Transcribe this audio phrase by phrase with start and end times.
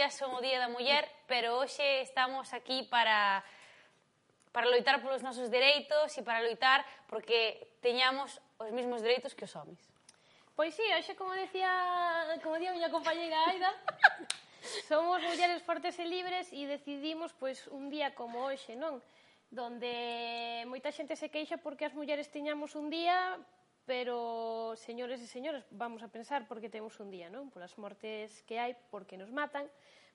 [0.00, 3.44] días son o Día da Muller, pero hoxe estamos aquí para
[4.48, 9.52] para loitar polos nosos dereitos e para loitar porque teñamos os mesmos dereitos que os
[9.52, 9.84] homens.
[10.56, 11.68] Pois sí, hoxe, como decía,
[12.40, 13.76] como decía a miña compañeira Aida,
[14.88, 19.04] somos mulleres fortes e libres e decidimos pois un día como hoxe, non?
[19.52, 23.36] Donde moita xente se queixa porque as mulleres teñamos un día
[23.90, 27.50] pero, señores e señoras, vamos a pensar porque temos un día, non?
[27.50, 29.66] Polas mortes que hai, porque nos matan,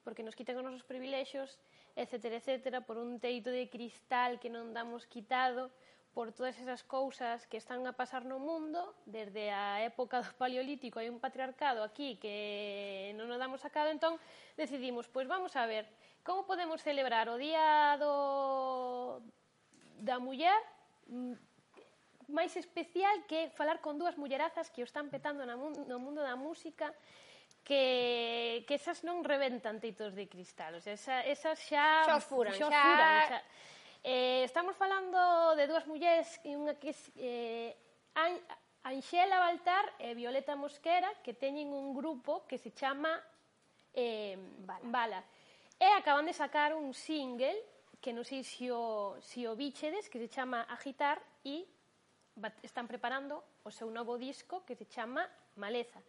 [0.07, 1.59] porque nos quitan os nosos privilexios,
[1.99, 5.75] etc, etc, por un teito de cristal que non damos quitado,
[6.15, 11.03] por todas esas cousas que están a pasar no mundo, desde a época do paleolítico
[11.03, 14.15] hai un patriarcado aquí que non nos damos sacado, entón
[14.55, 15.83] decidimos, pois vamos a ver,
[16.23, 19.19] como podemos celebrar o día do
[19.99, 20.63] da muller
[21.11, 21.54] mm,
[22.29, 26.21] máis especial que falar con dúas mullerazas que o están petando na mun, no mundo
[26.21, 26.93] da música
[27.65, 32.05] que, que esas non reventan teitos de cristal, o sea, esa, esas xa...
[32.05, 32.69] Xa furan, xa...
[32.69, 32.81] xa...
[32.81, 33.39] furan, xa...
[34.05, 38.37] Eh, estamos falando de dúas mulleres, unha que é eh, An
[38.85, 43.17] Anxela Baltar e Violeta Mosquera, que teñen un grupo que se chama
[43.97, 44.85] eh, Bala.
[44.93, 45.21] Bala.
[45.81, 47.57] E acaban de sacar un single
[47.97, 51.65] que non sei se o, se o bichedes, que se chama Agitar, e
[52.63, 55.23] están preparando o seu novo disco que se chama
[55.55, 55.99] Maleza.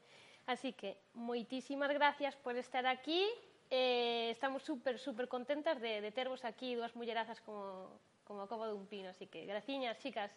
[0.47, 3.23] Así que moitísimas gracias por estar aquí.
[3.71, 7.91] Eh, estamos super, super contentas de, de tervos aquí dúas mullerazas como,
[8.27, 9.11] como a coba dun pino.
[9.11, 10.31] Así que graciñas, chicas.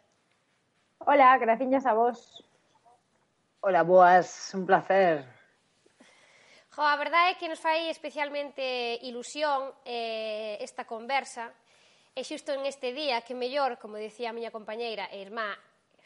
[1.06, 2.44] Hola, graciñas a vos.
[3.62, 5.26] Hola, boas, un placer.
[6.74, 11.52] Jo, a verdade é que nos fai especialmente ilusión eh, esta conversa,
[12.20, 15.56] E xusto en este día que mellor, como decía a miña compañeira e irmá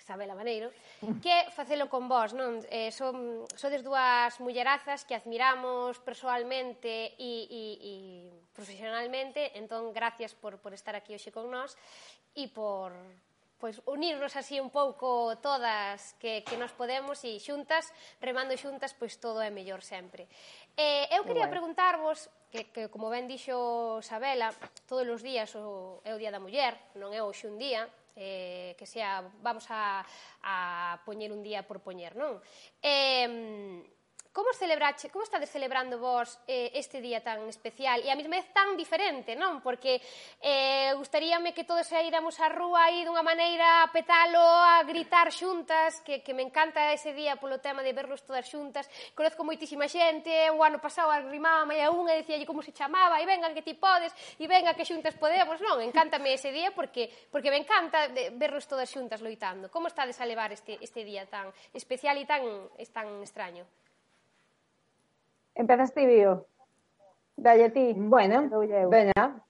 [0.03, 0.68] Isabela Maneiro,
[1.00, 1.24] mm.
[1.24, 2.59] que facelo con vós, non?
[2.68, 7.94] Eh, son, sodes dúas mullerazas que admiramos persoalmente e, e, e
[8.52, 11.80] profesionalmente, entón, gracias por, por estar aquí hoxe con nós
[12.36, 12.92] e por
[13.63, 17.88] pois, unirnos así un pouco todas que, que nos podemos e xuntas,
[18.19, 20.28] remando xuntas, pois todo é mellor sempre.
[20.75, 24.52] Eh, eu quería preguntarvos, que, que como ben dixo Sabela,
[24.84, 28.75] todos os días o, é o Día da Muller, non é hoxe un día, eh,
[28.78, 30.06] que sea, vamos a,
[30.44, 31.01] a
[31.31, 32.41] un día por poñer, non?
[32.81, 33.81] Eh,
[34.34, 38.50] Como celebrache, como estades celebrando vos eh, este día tan especial e a mesma vez
[38.50, 39.62] tan diferente, non?
[39.62, 40.02] Porque
[40.42, 46.02] eh, gustaríame que todos saíramos á rúa aí dunha maneira a petalo, a gritar xuntas,
[46.02, 48.90] que, que me encanta ese día polo tema de verlos todas xuntas.
[49.14, 53.30] Conozco moitísima xente, o ano pasado arrimaba a unha e dicíalle como se chamaba, e
[53.30, 55.78] venga que ti podes, e venga que xuntas podemos, non?
[55.78, 59.70] Encántame ese día porque, porque me encanta verlos todas xuntas loitando.
[59.70, 62.42] Como estades a levar este, este día tan especial e tan,
[62.81, 63.69] es tan extraño?
[65.56, 66.48] Empezas ti, Bio.
[67.36, 67.94] Dalle ti.
[67.96, 68.50] Bueno,
[68.90, 69.44] veña.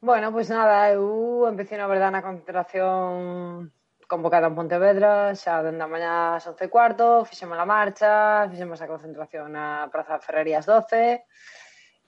[0.00, 3.68] Bueno, pois nada, eu empecé na verdade na concentración
[4.08, 8.80] convocada en Pontevedra, xa dende a mañá ás 11 e cuarto, fixemos a marcha, fixemos
[8.80, 11.22] a concentración na Praza Ferrerías 12,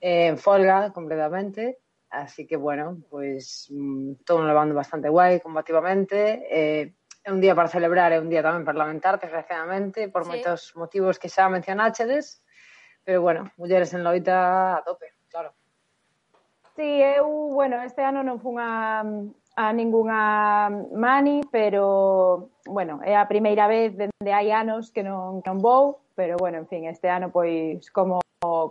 [0.01, 1.79] eh, en folga completamente,
[2.09, 7.71] así que bueno, pois mm, todo levando bastante guai, combativamente, eh, é un día para
[7.71, 10.33] celebrar, é un día tamén para lamentar, desgraciadamente, por Sí.
[10.33, 12.43] moitos motivos que xa mencionáchedes,
[13.03, 15.53] Pero bueno, mulleres en loita a tope, claro.
[16.75, 19.05] Sí, eu, bueno, este ano non fun a,
[19.55, 25.51] a ningunha mani, pero, bueno, é a primeira vez dende hai anos que non, que
[25.53, 28.23] non vou, pero, bueno, en fin, este ano, pois, como,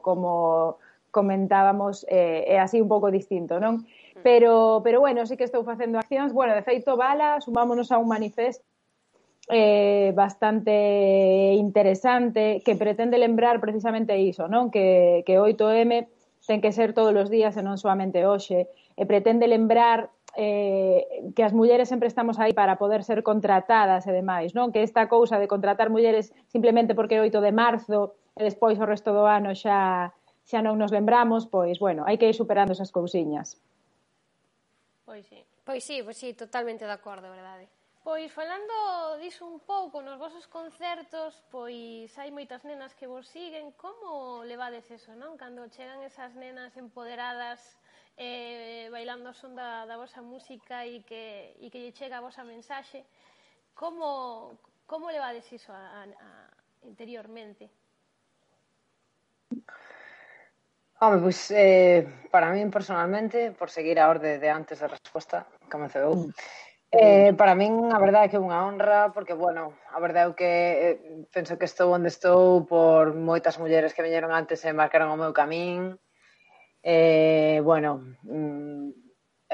[0.02, 0.82] como
[1.12, 3.84] comentábamos, eh, é así un pouco distinto, non?
[3.84, 4.24] Mm.
[4.24, 6.32] Pero, pero bueno, sí que estou facendo accións.
[6.32, 8.64] Bueno, de feito, Bala, sumámonos a un manifesto
[9.48, 14.70] eh, bastante interesante que pretende lembrar precisamente iso, non?
[14.70, 16.06] Que, que 8M
[16.46, 18.70] ten que ser todos os días e non solamente hoxe.
[18.98, 24.12] E pretende lembrar eh, que as mulleres sempre estamos aí para poder ser contratadas e
[24.12, 24.70] demais, non?
[24.70, 28.86] Que esta cousa de contratar mulleres simplemente porque é 8 de marzo e despois o
[28.86, 30.12] resto do ano xa
[30.42, 33.62] xa non nos lembramos, pois, bueno, hai que ir superando esas cousiñas.
[35.06, 37.70] Pois sí, pois sí, pois sí totalmente de acordo, verdade.
[38.02, 38.74] Pois falando
[39.22, 43.70] diso un pouco nos vosos concertos, pois hai moitas nenas que vos siguen.
[43.78, 45.38] Como levades eso, non?
[45.38, 47.78] Cando chegan esas nenas empoderadas
[48.18, 52.26] eh, bailando o son da, da vosa música e que, e que lle chega a
[52.26, 53.06] vosa mensaxe,
[53.70, 54.58] como,
[54.90, 56.28] como levades iso a, a, a
[56.82, 57.70] interiormente?
[60.98, 62.02] Home, pois, eh,
[62.34, 66.34] para min personalmente, por seguir a orde de antes da resposta, comece eu, mm
[66.94, 70.36] Eh, para min a verdade é que é unha honra porque, bueno, a verdade é
[70.36, 70.96] que eh,
[71.32, 75.32] penso que estou onde estou por moitas mulleres que veñeron antes e marcaron o meu
[75.32, 75.96] camín.
[76.84, 77.90] Eh, bueno
[78.28, 78.92] mm,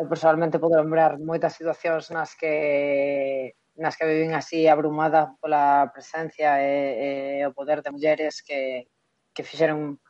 [0.02, 6.58] eu personalmente podo lembrar moitas situacións nas que nas que vivín así abrumada pola presencia
[6.58, 8.90] e, e o poder de mulleres que,
[9.30, 10.02] que fixeron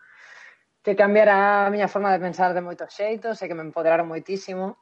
[0.81, 4.81] que cambiara a miña forma de pensar de moitos xeitos e que me empoderaron moitísimo.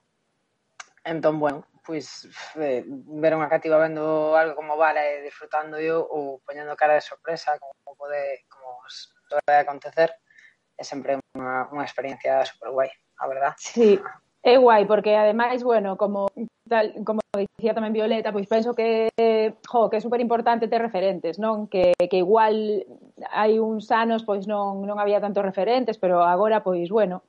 [1.02, 2.26] Entón, bueno, pois
[2.58, 2.82] eh,
[3.22, 7.54] ver unha cativa vendo algo como vale e disfrutando yo ou poñendo cara de sorpresa
[7.62, 8.82] como pode como
[9.30, 10.10] pode acontecer
[10.76, 13.52] é sempre unha, unha experiencia super guai, a verdad.
[13.56, 14.00] Sí,
[14.42, 16.28] é guai, porque ademais, bueno, como
[16.68, 19.08] tal, como dicía tamén Violeta, pois penso que,
[19.66, 21.66] jo, que é super importante ter referentes, non?
[21.66, 22.84] Que, que igual
[23.32, 27.24] hai uns anos pois non, non había tantos referentes, pero agora, pois, bueno,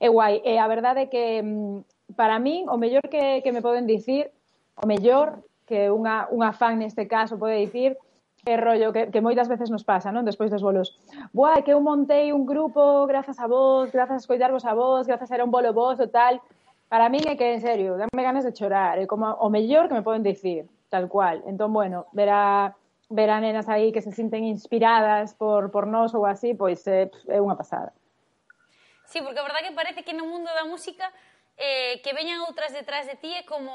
[0.00, 0.40] é guai.
[0.42, 3.84] E eh, a verdade é que mm, para min o mellor que, que me poden
[3.84, 4.30] dicir,
[4.76, 7.98] o mellor que unha, unha fan neste caso pode dicir,
[8.44, 10.24] que rollo que, que moitas veces nos pasa, non?
[10.24, 10.96] Despois dos bolos.
[11.36, 15.28] Buah, que eu montei un grupo grazas a vos, grazas a escoitarvos a vos, grazas
[15.28, 16.40] a era un bolo vos o tal.
[16.88, 18.96] Para min é que, en serio, dame ganas de chorar.
[18.96, 21.44] É como o mellor que me poden dicir, tal cual.
[21.44, 22.72] Entón, bueno, ver a,
[23.12, 27.12] ver a nenas aí que se sinten inspiradas por, por nós ou así, pois eh,
[27.28, 27.92] é, é unha pasada.
[29.08, 31.08] Sí, porque a verdade que parece que no mundo da música
[31.58, 33.74] eh, que veñan outras detrás de ti é como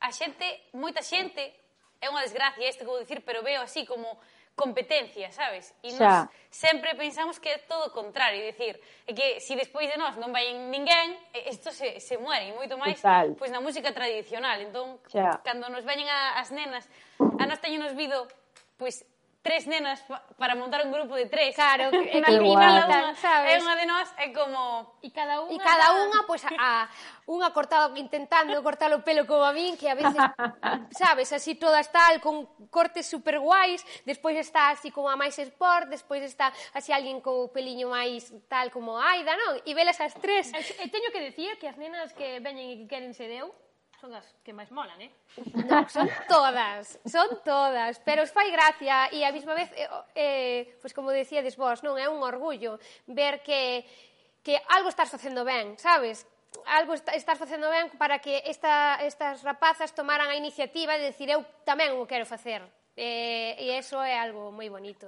[0.00, 1.52] a xente, moita xente,
[2.00, 4.16] é unha desgracia isto que vou dicir, pero veo así como
[4.58, 5.70] competencia, sabes?
[5.86, 8.74] E nos sempre pensamos que é todo o contrario, dicir,
[9.06, 11.14] é que se si despois de nós non vai ninguén,
[11.46, 13.38] isto se, se muere, e moito máis Total.
[13.38, 14.58] pois na música tradicional.
[14.58, 15.38] Entón, Xa.
[15.46, 16.90] cando nos veñen a, as nenas,
[17.22, 18.26] a nós teñen nos vido,
[18.74, 19.06] pois
[19.48, 20.04] tres nenas
[20.36, 21.56] para montar un grupo de tres.
[21.56, 23.56] Claro, que, que, que eh, cada unha, sabes?
[23.56, 25.00] É unha de nós é como...
[25.00, 25.56] E cada unha...
[25.56, 26.84] E cada unha, pois, pues, a,
[27.24, 30.12] unha cortado intentando cortar o pelo como a min, que a veces,
[31.00, 35.88] sabes, así todas tal, con cortes super guais, despois está así como a máis sport,
[35.88, 39.64] despois está así alguén con o peliño máis tal como a Aida, non?
[39.64, 40.52] E velas as tres.
[40.52, 43.48] E teño que decir que as nenas que veñen e que queren ser eu,
[44.00, 45.10] son as que máis molan, eh?
[45.66, 50.60] No, son todas, son todas, pero os fai gracia e a mesma vez, eh, eh,
[50.78, 52.78] pois como decíades vos, non é un orgullo
[53.10, 53.82] ver que,
[54.46, 56.26] que algo estás facendo ben, sabes?
[56.66, 61.28] algo está, estás facendo ben para que esta, estas rapazas tomaran a iniciativa de decir
[61.28, 62.64] eu tamén o quero facer.
[62.98, 65.06] Eh, e eso é algo moi bonito.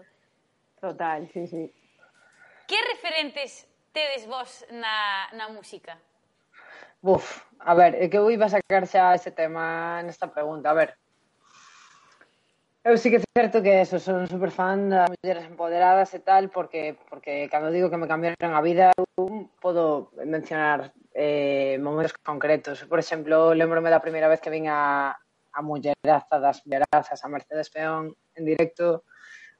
[0.78, 1.64] Total, sí, sí.
[2.68, 5.98] Que referentes tedes vos na, na música?
[7.02, 10.70] Buf, a ver, é que eu iba a sacar xa ese tema nesta pregunta.
[10.70, 10.90] A ver,
[12.82, 16.48] Eu sí que é certo que eso, son super fan das mulleres empoderadas e tal,
[16.48, 22.16] porque porque cando digo que me cambiaron a vida, um, eu podo mencionar eh, momentos
[22.24, 22.88] concretos.
[22.88, 27.68] Por exemplo, lembrome da primeira vez que vin a, a mulleraza das mullerazas, a Mercedes
[27.68, 29.04] Peón, en directo,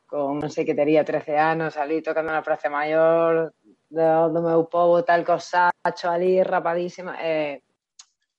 [0.08, 3.52] con non sei que tería 13 anos, ali tocando na Praza Maior,
[3.90, 7.62] do, do meu povo tal cosa, ali, rapadísima, eh,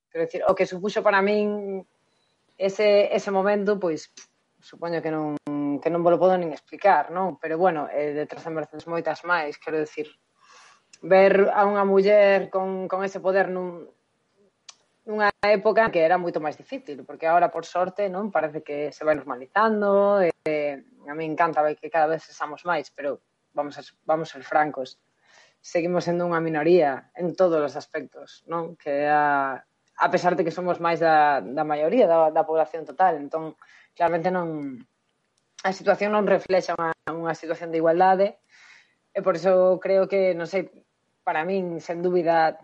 [0.10, 1.84] quero dicir, o que supuxo para min
[2.58, 4.12] ese, ese momento, pois,
[4.64, 5.36] supoño que non,
[5.82, 7.36] que non vos podo nin explicar, non?
[7.42, 10.08] Pero, bueno, eh, detrás de Mercedes moitas máis, quero dicir,
[11.02, 13.90] ver a unha muller con, con ese poder nun,
[15.04, 19.02] nunha época que era moito máis difícil, porque agora, por sorte, non parece que se
[19.04, 20.78] vai normalizando, eh,
[21.10, 23.20] a mí encanta ver que cada vez estamos máis, pero
[23.58, 25.02] vamos a, vamos a ser francos,
[25.62, 28.74] seguimos sendo unha minoría en todos os aspectos, non?
[28.76, 33.22] Que a, a pesar de que somos máis da, da maioría da, da población total,
[33.22, 33.54] entón
[33.94, 34.82] claramente non
[35.62, 38.42] a situación non reflexa unha, unha situación de igualdade
[39.14, 40.74] e por iso creo que, non sei,
[41.22, 42.58] para min, sen dúbida,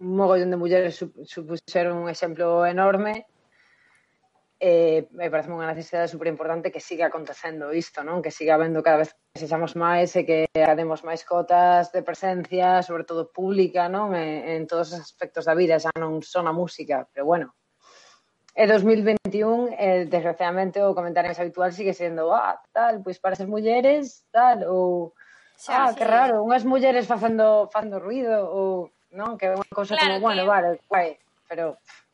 [0.00, 0.96] un mogollón de mulleres
[1.28, 3.28] supuseron un exemplo enorme
[4.58, 8.24] eh, me parece unha necesidade super importante que siga acontecendo isto, non?
[8.24, 12.00] Que siga habendo cada vez que sexamos máis e eh, que ademos máis cotas de
[12.00, 14.16] presencia, sobre todo pública, non?
[14.16, 17.52] En, en todos os aspectos da vida, xa non son a música, pero bueno.
[18.56, 23.52] E 2021, eh, desgraciadamente, o comentario máis habitual sigue sendo ah, tal, pois para ser
[23.52, 25.12] mulleres, tal, ou
[25.60, 26.00] xa, ah, sí.
[26.00, 29.36] que raro, unhas mulleres facendo, facendo ruido, ou non?
[29.36, 31.76] Que é unha cousa claro, como, bueno, vale, guai, pero...
[31.76, 32.05] Pff,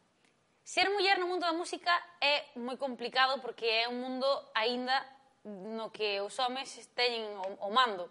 [0.63, 1.91] Ser muller no mundo da música
[2.23, 4.95] é moi complicado porque é un mundo aínda
[5.43, 8.07] no que os homes teñen o, o mando.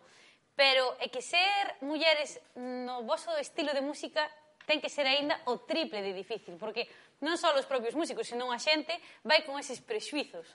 [0.59, 4.27] Pero é que ser mulleres no vosso estilo de música
[4.67, 6.91] ten que ser aínda o triple de difícil, porque
[7.23, 10.51] non só os propios músicos, senón a xente vai con eses prexuizos.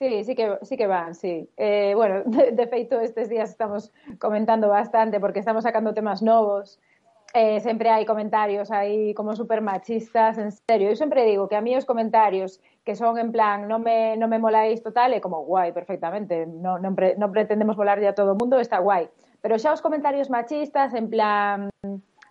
[0.00, 1.50] Sí, sí que, sí que van, sí.
[1.58, 3.90] Eh, bueno, de, de feito, estes días estamos
[4.22, 6.78] comentando bastante porque estamos sacando temas novos
[7.32, 10.90] eh, sempre hai comentarios aí como super machistas, en serio.
[10.90, 14.26] Eu sempre digo que a mí os comentarios que son en plan, no me, no
[14.26, 18.34] me moláis total, é como guai, perfectamente, no, non, pre, non pretendemos volar a todo
[18.34, 19.06] o mundo, está guai.
[19.40, 21.70] Pero xa os comentarios machistas en plan,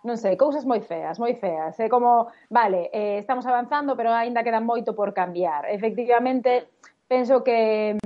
[0.04, 1.80] non sei, cousas moi feas, moi feas.
[1.80, 5.64] É como, vale, eh, estamos avanzando, pero aínda queda moito por cambiar.
[5.72, 6.68] Efectivamente,
[7.08, 7.96] penso que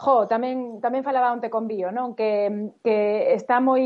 [0.00, 2.16] jo, tamén tamén falaba onte con Bio, non?
[2.16, 3.84] Que que está moi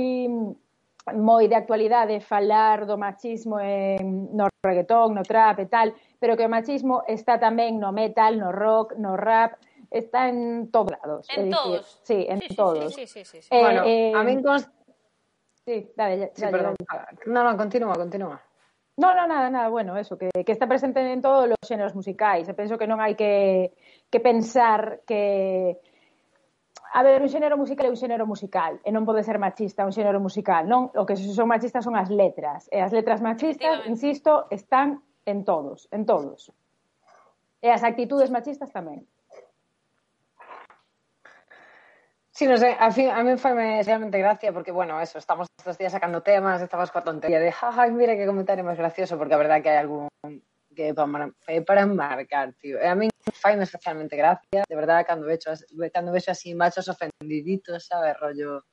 [1.15, 6.47] moi de actualidade falar do machismo en, no reggaetón, no trap e tal, pero que
[6.47, 9.55] o machismo está tamén no metal, no rock, no rap,
[9.87, 11.31] está en todos lados.
[11.31, 12.01] En dicir, todos.
[12.03, 12.91] Sí, en sí, todos.
[12.95, 13.49] Sí, sí, sí, sí.
[13.55, 14.73] Eh, bueno, eh, a min consta...
[15.63, 16.75] Sí, dale, ya, sí, dale, perdón.
[16.79, 17.03] Dale.
[17.03, 18.41] Ah, no, no, continúa, continúa.
[18.97, 22.49] No, no, nada, nada, bueno, eso, que, que está presente en todos os xéneros musicais.
[22.49, 23.77] E penso que non hai que,
[24.09, 25.77] que pensar que
[26.93, 29.95] a ver, un xénero musical é un xénero musical e non pode ser machista un
[29.95, 30.93] xénero musical, non?
[30.95, 32.71] O que son machistas son as letras.
[32.71, 36.53] E as letras machistas, insisto, están en todos, en todos.
[37.61, 39.05] E as actitudes machistas tamén.
[42.37, 45.79] Sí, no sé, a, fin, a mí fue realmente gracia porque, bueno, eso, estamos estos
[45.79, 49.39] días sacando temas, estamos con tontería de, jaja, mira qué comentario más gracioso, porque la
[49.39, 50.09] verdad que hay algún
[50.77, 52.79] que para, eh, para marcar, tío.
[52.79, 55.53] E A mí faime especialmente gracia, de verdad, cando vexo,
[55.93, 58.65] cando vexo así machos ofendiditos, sabe, rollo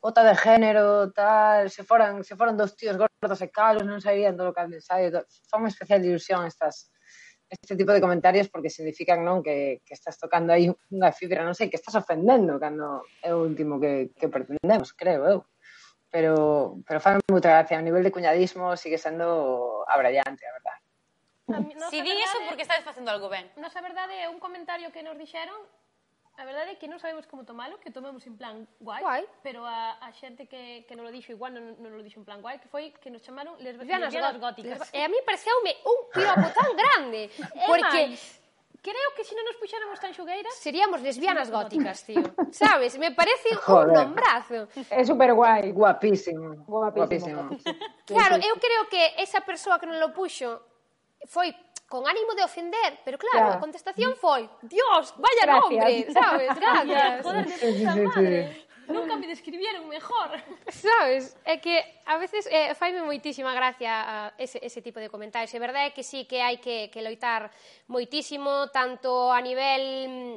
[0.00, 4.36] bota de género, tal, se foran, se foran dos tíos gordos e calos, non sairían
[4.36, 5.12] do local de ensaio,
[5.48, 6.88] fame especial ilusión estas
[7.50, 11.52] este tipo de comentarios porque significan non que, que estás tocando aí unha fibra, non
[11.52, 15.38] sei, que estás ofendendo cando é o último que, que pretendemos, creo eu.
[16.10, 20.80] Pero, pero fan moita gracia, o nivel de cuñadismo sigue sendo abrallante, a verdade.
[21.90, 23.50] Si di eso porque estáis facendo algo ben.
[23.56, 25.58] Nos a verdade é un comentario que nos dixeron
[26.40, 29.28] A verdade é que non sabemos como tomalo, que tomamos en plan guai, guai.
[29.44, 32.24] pero a, a xente que, que non lo dixo igual non, non lo dixo en
[32.24, 34.88] plan guai, que foi que nos chamaron les lesbianas, lesbianas góticas.
[34.88, 37.28] E eh, a mí pareceume un piropo tan grande,
[37.68, 38.40] porque máis,
[38.80, 40.56] Creo que se non nos puxáramos tan xogueiras...
[40.56, 42.24] Seríamos lesbianas góticas, tío.
[42.56, 42.96] Sabes?
[42.96, 43.92] Me parece Joder.
[43.92, 44.72] un nombrazo.
[44.88, 45.68] É super guai.
[45.68, 46.64] Guapísimo.
[46.64, 46.64] Guapísimo.
[46.64, 47.42] Guapísimo.
[47.44, 47.76] Guapísimo.
[48.08, 50.48] Claro, eu creo que esa persoa que non lo puxo
[51.26, 51.54] foi
[51.90, 53.58] con ánimo de ofender, pero claro, claro.
[53.58, 55.60] a contestación foi Dios, vaya Gracias.
[55.60, 56.48] nombre, sabes?
[56.60, 57.22] Gracias.
[57.26, 58.70] Joder, de puta madre.
[58.90, 60.30] Nunca me describieron mejor.
[60.68, 61.36] Sabes?
[61.44, 65.54] É que a veces eh, faime moitísima gracia a ese, ese tipo de comentarios.
[65.54, 67.50] É verdade que sí que hai que, que loitar
[67.86, 70.34] moitísimo, tanto a nivel mm,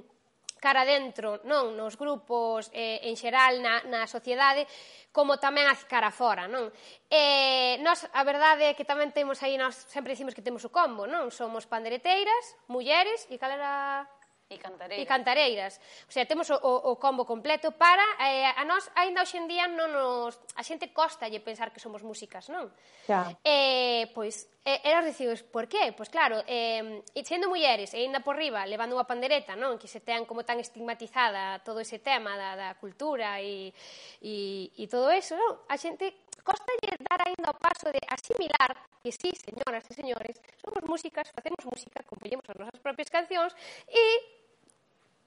[0.63, 4.63] cara dentro, non nos grupos eh, en xeral na, na sociedade,
[5.11, 6.71] como tamén a cara fora, non?
[7.11, 10.71] Eh, nós, a verdade é que tamén temos aí, nós sempre dicimos que temos o
[10.71, 11.27] combo, non?
[11.35, 14.07] Somos pandereteiras, mulleres, e cal era
[14.53, 15.01] E cantareiras.
[15.01, 15.73] E cantareiras.
[16.05, 18.05] O sea, temos o, o combo completo para...
[18.21, 20.37] Eh, a nós, ainda hoxendía, non nos...
[20.53, 22.69] A xente costa lle pensar que somos músicas, non?
[23.09, 23.33] Xa.
[23.41, 25.91] Eh, pois, eh, eras dicidos, por qué?
[25.97, 29.81] Pois claro, eh, sendo mulleres e ainda por riba, levando unha pandereta, non?
[29.81, 33.73] Que se tean como tan estigmatizada todo ese tema da, da cultura e,
[34.21, 35.65] e, e todo eso, non?
[35.67, 40.39] A xente costa lle dar ainda o paso de asimilar que sí, señoras e señores,
[40.63, 43.51] somos músicas, facemos música, compoñemos as nosas propias cancións
[43.87, 44.42] e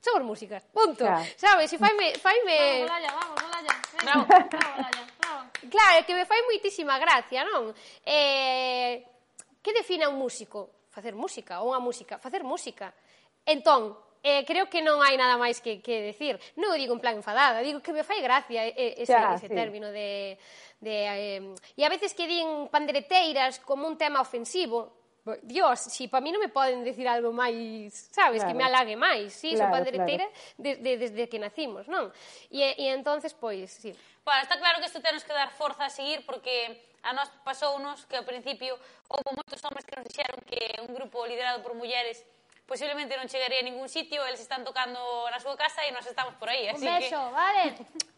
[0.07, 1.03] somos música, punto.
[1.03, 1.27] Claro.
[1.35, 2.15] Sabes, e faime...
[2.23, 2.55] faime...
[2.55, 3.75] Vamos, Olalla, vamos, Olalla.
[3.99, 5.41] Bravo, bravo, Olalla, bravo.
[5.67, 7.75] Claro, é que me fai moitísima gracia, non?
[8.07, 9.03] Eh,
[9.59, 10.87] que define un músico?
[10.95, 12.95] Facer música, ou unha música, facer música.
[13.43, 16.39] Entón, eh, creo que non hai nada máis que, que decir.
[16.55, 19.55] Non o digo en plan enfadada, digo que me fai gracia ese, ya, ese sí.
[19.55, 20.39] término de...
[20.79, 20.95] de
[21.43, 25.06] eh, e a veces que din pandereteiras como un tema ofensivo,
[25.43, 28.47] Dios, si para mí non me poden decir algo máis, sabes, claro.
[28.47, 30.55] que me alague máis, sí, claro, son pandereteira claro.
[30.59, 32.15] desde, desde que nacimos, non?
[32.47, 33.91] E, e entonces, pois, sí.
[34.23, 38.07] Bueno, está claro que isto tenos que dar forza a seguir porque a nós pasounos
[38.07, 38.79] que ao principio
[39.11, 42.23] houve moitos homes que nos dixeron que un grupo liderado por mulleres
[42.67, 44.99] posiblemente non chegaría a ningún sitio, eles están tocando
[45.31, 47.35] na súa casa e nós estamos por aí, así Un beso, que...
[47.35, 47.65] vale.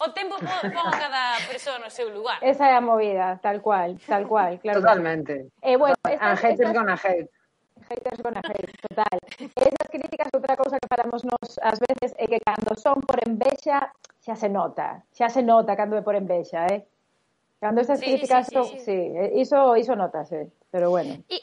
[0.00, 2.42] O tempo pon a cada persoa no seu lugar.
[2.42, 4.82] Esa é a movida, tal cual, tal cual, claro.
[4.82, 5.54] Totalmente.
[5.62, 6.74] Eh, bueno, estas, a hate estas...
[6.74, 7.30] gonna hate.
[7.88, 9.16] Haters gonna hate, total.
[9.38, 13.94] Esas críticas, outra cousa que falamos nos ás veces é que cando son por envexa,
[14.18, 16.84] xa se nota, xa se nota cando é por envexa, eh?
[17.62, 18.98] Cando estas sí, críticas sí, sí, son, sí, sí.
[19.14, 20.46] Eh, iso iso notase, eh?
[20.70, 21.22] pero bueno.
[21.30, 21.38] E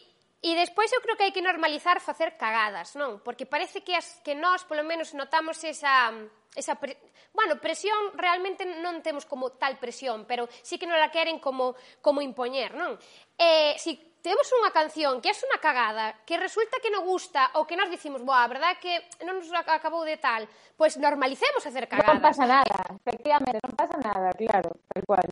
[0.45, 3.17] E despois eu creo que hai que normalizar facer cagadas, non?
[3.25, 6.13] Porque parece que as que nós polo menos notamos esa
[6.55, 6.97] esa pre...
[7.35, 11.75] bueno, presión realmente non temos como tal presión, pero sí que non la queren como
[12.00, 12.95] como impoñer, non?
[13.35, 17.70] Eh, si temos unha canción que é unha cagada, que resulta que non gusta ou
[17.70, 20.98] que nós dicimos, boa, a verdade é que non nos ac- acabou de tal, pois
[20.98, 22.25] normalicemos facer Non cagadas.
[22.25, 25.27] pasa nada, efectivamente, non pasa nada, claro, tal cual.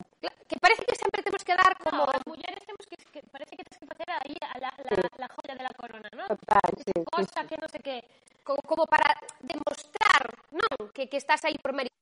[0.45, 3.57] Que parece que sempre temos que dar como No, as mulleres temos que, que parece
[3.57, 4.93] que tens que facer aí a la, la,
[5.25, 6.29] la joya de la corona, ¿no?
[6.29, 7.95] Total, sí, sí, Cosa que non sei que...
[8.45, 10.21] como, como para demostrar,
[10.53, 11.97] non, que, que estás aí por mérito.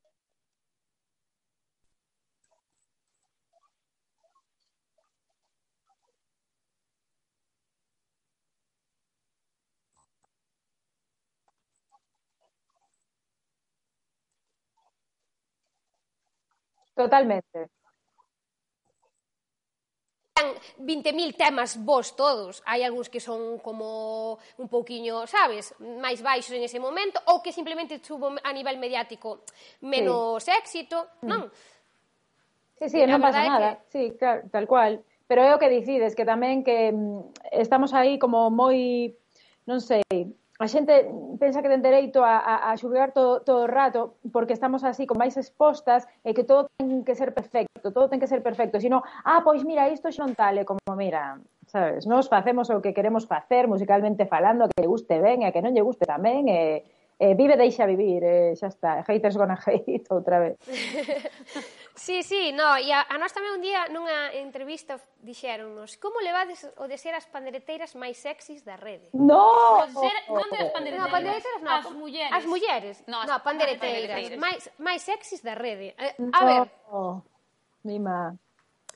[16.95, 17.69] Totalmente.
[20.79, 22.61] 20.000 temas vos todos.
[22.65, 27.53] Hai algúns que son como un pouquiño, sabes, máis baixos en ese momento ou que
[27.53, 29.45] simplemente tuvo a nivel mediático
[29.81, 30.51] menos sí.
[30.51, 31.49] éxito, non?
[32.81, 33.69] Sí, sí, non pasa nada.
[33.77, 33.93] Que...
[33.93, 35.05] Sí, claro, tal cual.
[35.29, 39.13] Pero é o que dicides, que tamén que mm, estamos aí como moi,
[39.69, 40.01] non sei,
[40.61, 41.09] a xente
[41.41, 45.09] pensa que ten dereito a, a, a xulgar todo, todo o rato porque estamos así
[45.09, 48.77] con máis expostas e que todo ten que ser perfecto, todo ten que ser perfecto,
[48.77, 53.25] sino, ah, pois mira, isto xon tale como mira, sabes, nos facemos o que queremos
[53.25, 56.85] facer musicalmente falando, que lle guste ben e que non lle guste tamén, e,
[57.17, 60.61] e vive deixa vivir, e xa está, haters gonna hate outra vez.
[61.95, 66.63] Sí, sí, no, e a, a nós tamén un día nunha entrevista dixéronnos como levades
[66.79, 69.11] o de ser as pandereteiras máis sexys da rede?
[69.11, 69.83] No!
[69.83, 72.31] O ser, non de as pandereteiras, no, pandereteiras no, as mulleres.
[72.31, 74.39] As mulleres, no, as no, pandereteiras, pandereteiras.
[74.39, 75.91] máis, máis sexys da rede.
[75.99, 76.65] Eh, a no, ver.
[77.83, 78.39] Mima.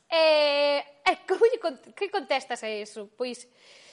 [0.07, 1.59] Eh, eh, como lle,
[1.91, 3.11] que contestas a eso?
[3.11, 3.43] Pois...
[3.43, 3.83] Pues,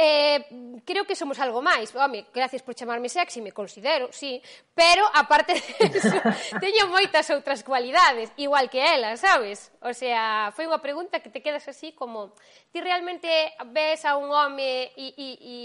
[0.00, 1.92] eh, creo que somos algo máis.
[1.92, 4.40] Home, gracias por chamarme sexy, me considero, sí,
[4.72, 6.16] pero aparte eso,
[6.64, 9.68] teño moitas outras cualidades, igual que ela, sabes?
[9.84, 12.32] O sea, foi unha pregunta que te quedas así como,
[12.72, 13.28] ti realmente
[13.76, 15.56] ves a un home e, e, e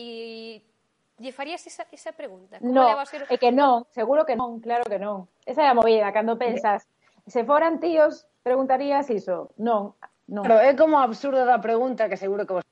[1.16, 2.60] Lle farías esa, esa pregunta?
[2.60, 3.24] Como no, ser...
[3.32, 5.32] é que non, seguro que non, claro que non.
[5.48, 6.92] Esa é a movida, cando pensas,
[7.24, 9.56] se foran tíos, preguntarías iso.
[9.56, 9.96] Non,
[10.28, 10.44] non.
[10.44, 12.68] Pero é como absurda da pregunta que seguro que vos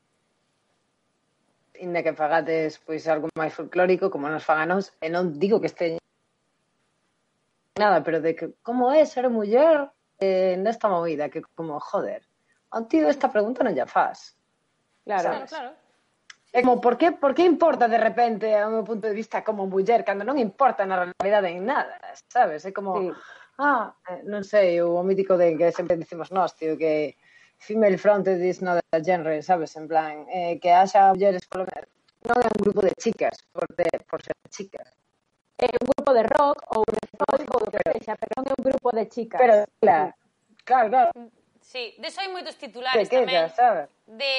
[1.84, 5.68] inda que fagades pois algo máis folclórico como nos faganos, eh, e non digo que
[5.68, 6.00] este
[7.76, 12.24] nada, pero de que como é ser muller eh, nesta movida, que como, joder,
[12.72, 14.40] a un tío esta pregunta non lle faz.
[15.04, 15.52] Claro, ¿sabes?
[15.52, 15.72] claro.
[16.54, 19.66] É como, por que, por que importa de repente a meu punto de vista como
[19.66, 21.98] muller cando non importa na realidade en nada,
[22.30, 22.62] sabes?
[22.62, 23.10] É como, sí.
[23.58, 23.98] ah,
[24.30, 27.18] non sei, o mítico de que sempre dicimos nós, tío, que
[27.64, 31.90] female fronted is not a genre, sabes, en plan, eh, que haxa mulleres colombianas,
[32.28, 34.88] non é un grupo de chicas, por, de, por ser chicas.
[35.56, 38.54] É un grupo de rock ou de folk ou do que sexa, pero non é
[38.60, 39.40] un grupo de chicas.
[39.40, 40.12] Pero, claro,
[40.68, 41.12] claro, claro.
[41.64, 43.56] Sí, de hai moitos titulares Pequena, tamén.
[43.56, 43.88] Sabes?
[44.08, 44.36] De,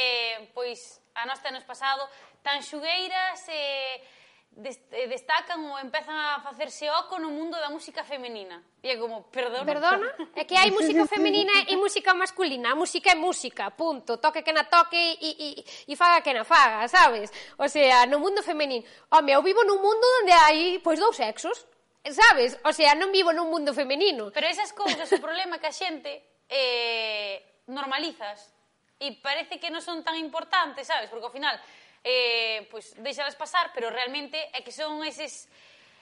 [0.52, 2.04] pois, a nós tenos pasado,
[2.44, 3.56] tan xugueiras e...
[3.56, 4.22] Eh,
[4.55, 8.62] Eh, destacan ou empezan a facerse oco no mundo da música femenina.
[8.79, 9.67] E é como, perdona.
[9.67, 10.07] Perdona?
[10.38, 12.71] É que hai música femenina e música masculina.
[12.71, 14.14] A música é música, punto.
[14.23, 17.35] Toque que na toque e, e, e faga que na faga, sabes?
[17.59, 18.87] O sea, no mundo femenino.
[19.11, 21.67] Home, eu vivo nun mundo onde hai, pois, dous sexos.
[22.07, 22.55] Sabes?
[22.62, 24.31] O sea, non vivo nun mundo femenino.
[24.31, 28.55] Pero esas cousas, o problema que a xente eh, normalizas
[29.03, 31.11] e parece que non son tan importantes, sabes?
[31.11, 31.59] Porque ao final
[32.05, 35.49] eh, pois, deixalas pasar, pero realmente é que son eses,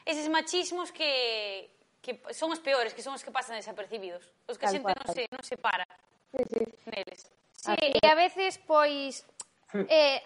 [0.03, 1.71] eses machismos que,
[2.03, 5.09] que son os peores, que son os que pasan desapercibidos, os que a xente non
[5.15, 5.87] se, non se para
[6.35, 6.63] sí, sí.
[6.91, 7.31] neles.
[7.55, 9.23] Sí, e a veces, pois,
[9.89, 10.19] eh,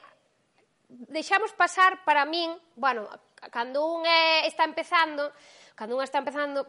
[0.89, 3.05] deixamos pasar para min, bueno,
[3.53, 5.29] cando un é, está empezando,
[5.77, 6.65] cando un está empezando,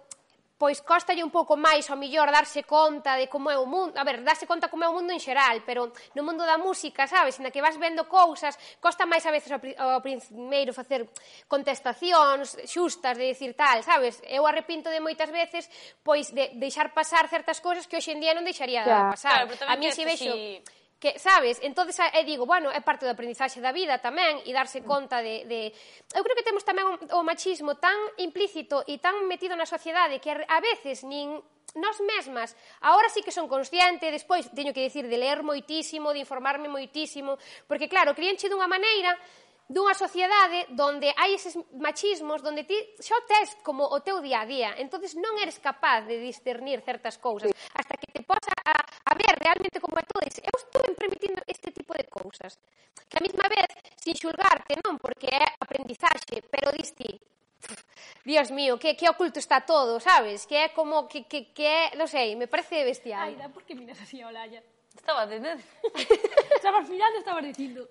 [0.58, 4.04] pois costalle un pouco máis ao millor darse conta de como é o mundo, a
[4.04, 7.38] ver, darse conta como é o mundo en xeral, pero no mundo da música, sabes,
[7.38, 11.06] na que vas vendo cousas, costa máis a veces ao, ao primeiro facer
[11.46, 14.18] contestacións xustas de decir tal, sabes?
[14.26, 15.70] Eu arrepinto de moitas veces
[16.02, 19.14] pois de deixar pasar certas cousas que hoxe en día non deixaría claro.
[19.14, 19.46] pasar.
[19.46, 20.66] Claro, a mí si vexo si
[21.00, 24.82] que sabes, entonces eu digo, bueno, é parte do aprendizaxe da vida tamén e darse
[24.82, 25.70] conta de, de...
[26.18, 30.18] eu creo que temos tamén o, o machismo tan implícito e tan metido na sociedade
[30.18, 31.38] que a veces nin
[31.78, 36.26] nós mesmas, agora sí que son consciente, despois teño que dicir de ler moitísimo, de
[36.26, 37.38] informarme moitísimo,
[37.70, 39.14] porque claro, crianche dunha maneira
[39.68, 44.42] dunha sociedade donde hai eses machismos, donde ti xa o tes como o teu día
[44.42, 44.72] a día.
[44.80, 47.56] entonces non eres capaz de discernir certas cousas sí.
[47.76, 51.72] hasta que te posa a, a ver realmente como a Dices, Eu estuve permitindo este
[51.72, 52.60] tipo de cousas.
[53.08, 57.22] Que a mesma vez, sin xulgarte, non, porque é aprendizaxe, pero diste,
[58.26, 60.46] Dios mío, que, que oculto está todo, sabes?
[60.46, 63.32] Que é como que, que, que é, non sei, me parece bestial.
[63.32, 64.60] Aida, por que miras así a Olaya?
[64.92, 65.38] Estaba de
[66.58, 67.88] Estabas mirando, estabas dicindo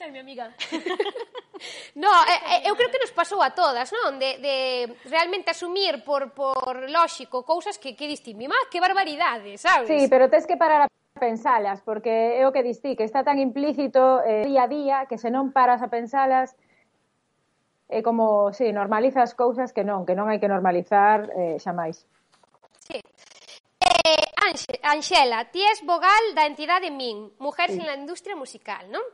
[0.00, 0.50] estar, mi amiga.
[1.94, 4.16] no, eh, eh, eu creo que nos pasou a todas, non?
[4.16, 4.56] De, de
[5.04, 9.88] realmente asumir por, por lóxico cousas que, que distí, mi má, que barbaridade, sabes?
[9.88, 13.36] Sí, pero tens que parar a pensalas, porque é o que distí, que está tan
[13.36, 16.56] implícito eh, día a día, que se non paras a pensalas,
[17.92, 21.60] é eh, como, si, sí, normalizas cousas que non, que non hai que normalizar eh,
[21.60, 22.08] xa máis.
[24.50, 27.82] Anxe, Anxela, ti és vogal da entidade MIN, Mujeres sí.
[27.86, 29.04] na Industria Musical, non?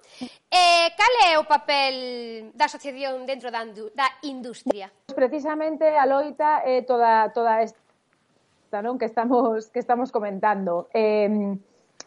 [0.49, 3.61] Eh, cal é o papel da asociación dentro da,
[3.93, 4.89] da industria?
[5.13, 10.89] Precisamente a loita é eh, toda, toda esta non que estamos, que estamos comentando.
[10.97, 11.29] Eh,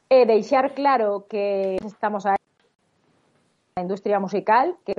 [0.09, 2.33] eh, deixar claro que estamos a
[3.77, 4.97] industria musical, que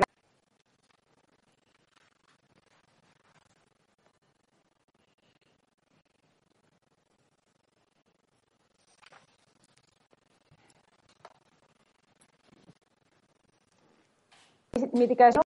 [15.34, 15.42] non?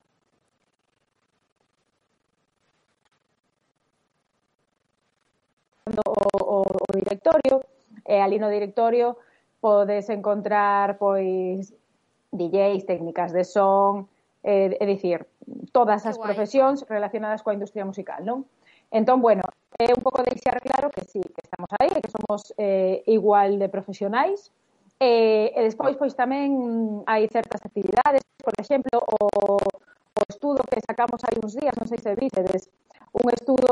[6.06, 7.60] o, o, o directorio
[8.04, 9.16] e no directorio
[9.60, 11.72] podes encontrar pois
[12.32, 14.08] DJs, técnicas de son,
[14.42, 15.24] é, é dicir,
[15.72, 18.44] todas as profesións relacionadas coa industria musical, non?
[18.90, 19.42] Entón, bueno,
[19.78, 23.68] é un pouco deixar claro que sí, que estamos aí, que somos eh, igual de
[23.70, 24.52] profesionais,
[25.00, 31.20] E, e despois pois tamén hai certas actividades, por exemplo, o, o estudo que sacamos
[31.26, 32.70] hai uns días, non sei se vícedes,
[33.14, 33.70] un estudo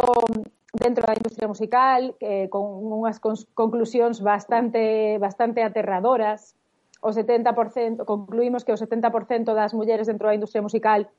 [0.72, 3.20] dentro da industria musical eh, con unhas
[3.54, 6.56] conclusións bastante bastante aterradoras.
[7.02, 11.10] O 70% concluímos que o 70% das mulleres dentro da industria musical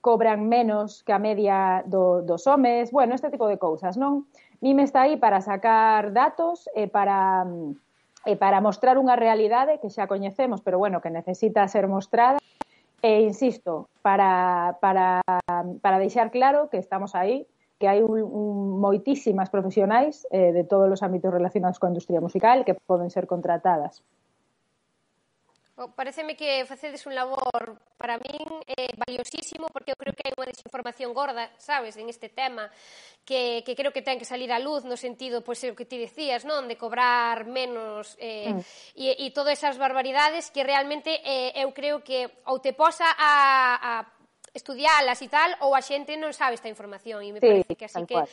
[0.00, 4.26] cobran menos que a media do, dos homes, bueno, este tipo de cousas, non?
[4.60, 7.46] Mime está aí para sacar datos e para
[8.28, 12.38] e para mostrar unha realidade que xa coñecemos, pero bueno, que necesita ser mostrada,
[13.00, 15.24] e insisto, para, para,
[15.80, 17.48] para deixar claro que estamos aí,
[17.80, 22.68] que hai un, un, moitísimas profesionais eh, de todos os ámbitos relacionados coa industria musical
[22.68, 24.04] que poden ser contratadas.
[25.88, 30.50] Pareceme que facedes un labor para min eh, valiosísimo porque eu creo que hai unha
[30.52, 32.68] desinformación gorda, sabes, en este tema
[33.24, 35.88] que, que creo que ten que salir a luz no sentido, pois, pues, o que
[35.88, 36.68] ti decías, non?
[36.68, 38.60] De cobrar menos eh, mm.
[38.92, 43.80] e, e todas esas barbaridades que realmente eh, eu creo que ou te posa a,
[43.80, 43.92] a
[44.52, 47.86] estudialas e tal ou a xente non sabe esta información e me sí, parece que
[47.86, 48.28] así que cual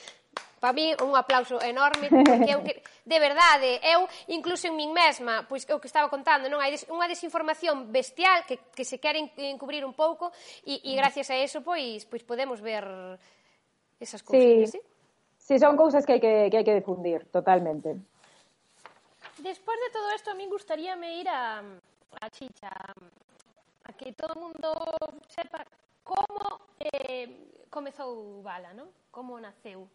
[0.59, 5.45] Para mí un aplauso enorme porque eu que, de verdade, eu incluso en min mesma,
[5.45, 9.21] pois o que estaba contando, non hai des, unha desinformación bestial que que se quere
[9.21, 10.33] encubrir un pouco
[10.65, 12.85] e e gracias a eso pois pois podemos ver
[14.01, 14.77] esas cousas, sí.
[14.77, 14.81] sí.
[15.47, 17.95] Sí, son cousas que hai que, que hai que difundir, totalmente.
[19.39, 24.41] Despois de todo isto, a min gustaríame ir a, a Chicha, a que todo o
[24.43, 24.75] mundo
[25.31, 25.63] sepa
[26.03, 28.91] como eh, comezou Bala, non?
[29.07, 29.87] Como naceu.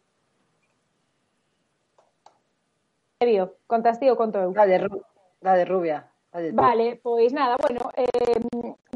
[3.22, 4.50] serio, contas ti ou conto eu?
[4.50, 4.98] Dade, ru
[5.38, 6.10] dade rubia.
[6.34, 8.42] Dade vale, pois nada, bueno, eh,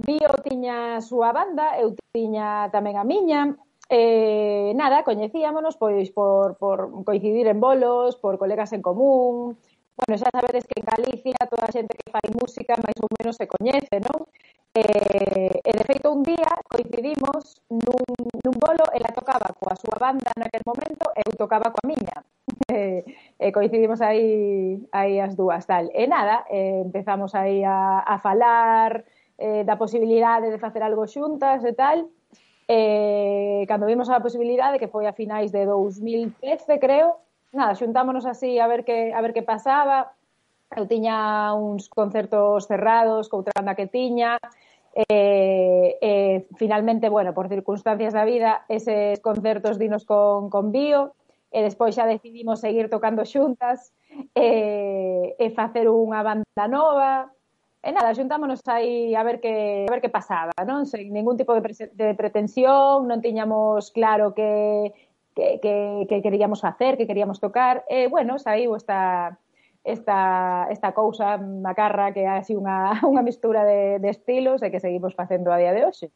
[0.02, 3.54] Bio tiña a súa banda, eu tiña tamén a miña,
[3.86, 9.54] eh, nada, coñecíamonos pois por, por coincidir en bolos, por colegas en común,
[9.96, 13.38] bueno, xa sabedes que en Galicia toda a xente que fai música máis ou menos
[13.38, 14.26] se coñece, non?
[14.76, 18.04] Eh, e de feito un día coincidimos nun,
[18.44, 22.18] nun bolo, ela tocaba coa súa banda naquel momento e eu tocaba coa miña.
[22.66, 23.04] Eh,
[23.38, 25.88] e coincidimos aí, aí as dúas tal.
[25.92, 29.04] E nada, eh, empezamos aí a, a falar
[29.38, 32.08] eh, da posibilidade de facer algo xuntas e tal,
[32.68, 37.20] eh, cando vimos a posibilidade, que foi a finais de 2013, creo,
[37.52, 40.16] nada, xuntámonos así a ver que, a ver que pasaba,
[40.74, 44.40] eu tiña uns concertos cerrados, coutra banda que tiña,
[44.96, 51.12] eh, eh, finalmente, bueno, por circunstancias da vida, eses concertos dinos con, con Bio,
[51.50, 53.94] e despois xa decidimos seguir tocando xuntas
[54.34, 57.30] e, e facer unha banda nova
[57.86, 60.90] e nada, xuntámonos aí a ver que a ver que pasaba, non?
[60.90, 64.90] Sen ningún tipo de, pre de pretensión, non tiñamos claro que
[65.36, 69.38] que, que, que queríamos facer, que queríamos tocar, e, bueno, saiu esta,
[69.84, 74.80] esta, esta cousa macarra que é así unha, unha mistura de, de estilos e que
[74.80, 76.08] seguimos facendo a día de hoxe.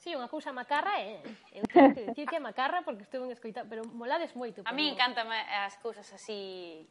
[0.00, 1.20] Sí, unha cousa macarra é...
[1.20, 1.60] Eh?
[1.60, 4.64] Eu tenho que dicir que é macarra porque estuve en escoitado, pero molades moito.
[4.64, 4.72] Pero...
[4.72, 6.88] A mí encantan as cousas así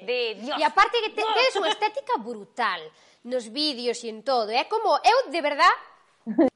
[0.00, 0.56] de Dios.
[0.56, 2.80] E aparte que te, tedes unha estética brutal
[3.28, 4.48] nos vídeos e en todo.
[4.48, 5.76] É como, eu de verdad,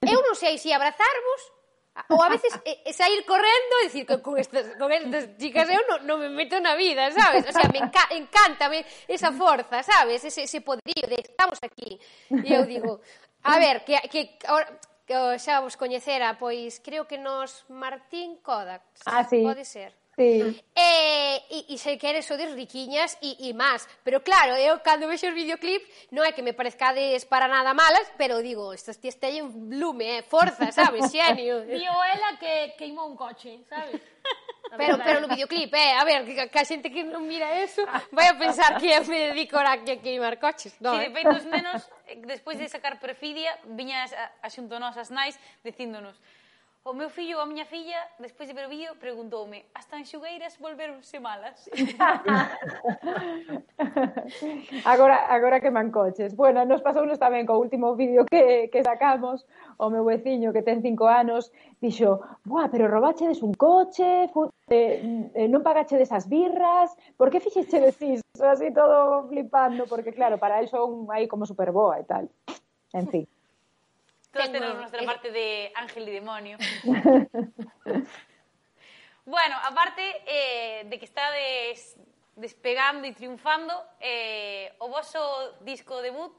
[0.01, 1.61] eu non sei se abrazarvos
[2.09, 5.69] Ou a veces eh, eh sair correndo e dicir que con estas, con estas chicas
[5.69, 7.45] eu non, non me meto na vida, sabes?
[7.45, 10.25] O sea, me enca encántame esa forza, sabes?
[10.25, 12.01] Ese, ese poderío de estamos aquí.
[12.33, 13.05] E eu digo,
[13.45, 14.73] a ver, que, que ahora,
[15.07, 19.43] que xa vos coñecera, pois creo que nos Martín Kodak, ah, sí.
[19.43, 20.02] pode ser.
[20.23, 20.63] Sí.
[20.75, 23.85] Eh, e, e, e se queres sodes riquiñas e, e máis.
[24.07, 27.75] Pero claro, eh, eu cando vexo os videoclips non é que me parezcades para nada
[27.75, 31.67] malas, pero digo, estas tías teñen lume, eh, forza, sabes, xenio.
[31.67, 34.01] Dio ela que queimou un coche, sabes?
[34.73, 37.85] Pero, pero no videoclip, eh, a ver, que, que a xente que non mira eso
[38.09, 40.73] vai a pensar que eu me dedico a que queimar coches.
[40.81, 41.09] No, sí, eh?
[41.09, 45.37] de feito, os nenos, eh, despois de sacar perfidia, viñas a, a xunto nosas nais
[45.61, 46.17] dicíndonos
[46.85, 50.59] O meu fillo ou a miña filla, despois de ver o vídeo, preguntoume as tanxugueiras
[50.59, 51.71] volveronse malas?
[54.85, 56.35] agora, agora que man coches.
[56.35, 59.47] Bueno, nos pasounos tamén co último vídeo que, que sacamos,
[59.79, 65.31] o meu veciño que ten cinco anos, dixo, buah, pero robachedes un coche, fu eh,
[65.39, 68.27] eh, non pagachedes as birras, por que fixechedes iso?
[68.43, 72.27] Así todo flipando, porque claro, para el son aí como superboa e tal.
[72.91, 73.23] En fin.
[74.33, 75.07] Todos Tengo, tenemos nuestra eh.
[75.07, 76.59] parte de ángel y demonio.
[79.27, 81.99] bueno, aparte eh, de que está des,
[82.37, 85.21] despegando e triunfando, eh, o voso
[85.61, 86.33] disco debut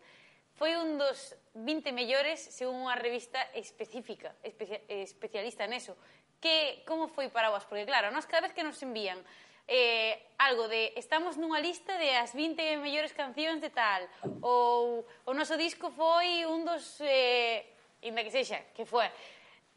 [0.57, 5.93] foi un dos 20 mellores según unha revista específica, especia, especialista neso.
[6.41, 7.61] Que, como foi para vos?
[7.69, 9.21] Porque claro, nós cada vez que nos envían
[9.67, 14.03] eh, algo de estamos nunha lista de as 20 mellores cancións de tal
[14.41, 17.72] ou o noso disco foi un dos eh,
[18.03, 19.07] inda que sexa, que foi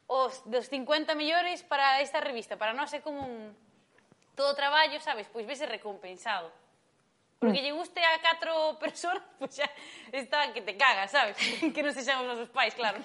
[0.07, 2.57] os dos 50 mellores para esta revista.
[2.57, 3.55] Para nós é como un
[4.37, 6.53] todo o traballo, sabes, pois vese recompensado.
[7.39, 9.69] Porque lle guste a catro persoas, pois xa
[10.13, 11.37] está que te cagas, sabes?
[11.75, 13.01] que non sexan os nosos pais, claro.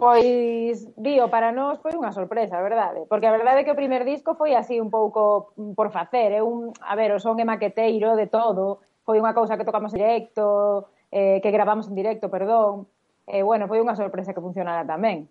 [0.00, 3.04] Pois, Dio, para nós foi unha sorpresa, a verdade.
[3.04, 6.32] Porque a verdade é que o primer disco foi así un pouco mm, por facer.
[6.32, 6.46] É eh?
[6.46, 8.80] un, a ver, o son é maqueteiro de todo.
[9.04, 12.88] Foi unha cousa que tocamos en directo, eh, que gravamos en directo, perdón.
[13.30, 15.30] E, bueno, foi unha sorpresa que funcionara tamén.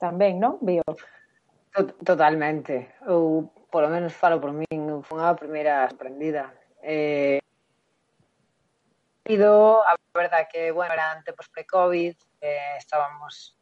[0.00, 0.56] Tamén, non?
[0.64, 0.80] Bio.
[2.00, 2.96] Totalmente.
[3.04, 4.80] Eu, polo menos, falo por min.
[4.88, 6.56] Eu fui unha primeira sorprendida.
[6.80, 7.36] Eh,
[9.28, 13.52] ido, a verdad que, bueno, era ante pois, pre-COVID, eh, estábamos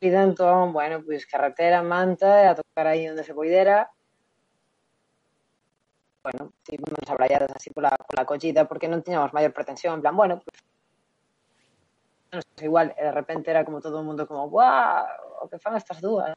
[0.00, 3.88] vida entón, bueno, pois pues, carretera, manta, a tocar aí onde se poidera.
[6.20, 10.16] Bueno, tipo, nos abralladas así pola, pola collida, porque non tiñamos maior pretensión, en plan,
[10.16, 10.60] bueno, pues,
[12.34, 15.06] anos igual, e de repente era como todo o mundo como, guau,
[15.40, 16.34] o que fan estas dúas.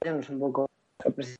[0.00, 0.68] Temos un pouco
[1.00, 1.36] sorpresa.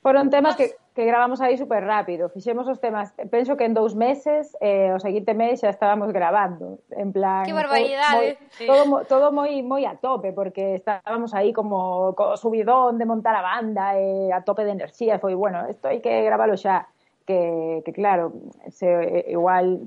[0.00, 2.32] Foron temas que, que gravamos aí super rápido.
[2.32, 6.80] Fixemos os temas, penso que en dous meses, eh, o seguinte mes xa estábamos grabando.
[6.88, 7.44] En plan...
[7.44, 8.40] Que barbaridade!
[8.64, 13.04] Todo, moi, todo, todo moi, moi a tope, porque estábamos aí como co subidón de
[13.04, 16.88] montar a banda, eh, a tope de enerxía, foi, bueno, isto hai que gravalo xa
[17.30, 18.32] que, que claro,
[18.70, 19.86] se, eh, igual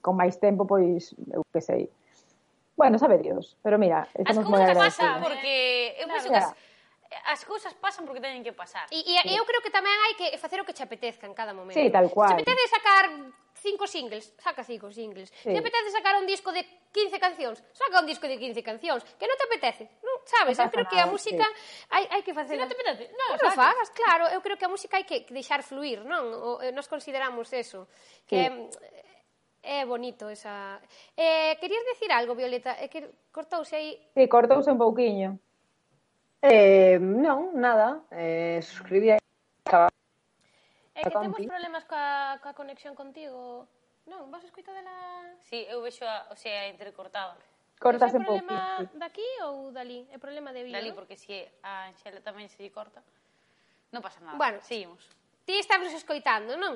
[0.00, 1.92] con máis tempo, pois, eu que sei.
[2.72, 4.88] Bueno, sabe Dios, pero mira, estamos moi agradecidos.
[4.88, 5.54] As cousas pasan porque
[6.00, 6.48] eu claro, penso que as,
[7.28, 8.88] as cousas pasan porque teñen que pasar.
[8.88, 9.36] E, e sí.
[9.36, 11.76] eu creo que tamén hai que facer o que che apetezca en cada momento.
[11.76, 12.32] Sí, tal cual.
[12.32, 13.04] Se apetece sacar
[13.58, 15.30] cinco singles, saca cinco singles.
[15.42, 15.50] Sí.
[15.50, 19.02] Se apetece sacar un disco de 15 cancións, saca un disco de 15 cancións.
[19.18, 20.16] Que non te apetece, non?
[20.24, 21.86] Sabes, eu creo que a música sí.
[21.90, 22.56] hai, hai que facer...
[22.56, 24.30] Se non te apetece, non, non fagas, claro.
[24.30, 26.30] Eu creo que a música hai que deixar fluir, non?
[26.32, 27.90] O, eh, nos consideramos eso.
[28.24, 29.06] Que sí.
[29.68, 30.80] É bonito esa...
[31.16, 32.78] Eh, querías decir algo, Violeta?
[32.78, 34.00] É eh, que cortouse aí...
[34.14, 35.38] Sí, cortouse un pouquiño.
[36.40, 38.06] Eh, non, nada.
[38.10, 39.18] Eh, suscribí a
[40.98, 43.70] Eh, é que temos problemas coa, coa conexión contigo.
[44.10, 44.90] Non, vos escoitadela...
[45.46, 47.38] Sí, eu vexo, a, o sea, entrecortada.
[47.78, 48.42] Cortas un pouco.
[48.42, 48.98] É problema pouco.
[48.98, 50.02] daqui ou dali?
[50.10, 50.74] É problema de vídeo?
[50.74, 52.98] Dali, porque se a Anxela tamén se corta,
[53.94, 54.34] non pasa nada.
[54.34, 55.06] Bueno, seguimos.
[55.46, 56.74] Ti estamos escoitando, non?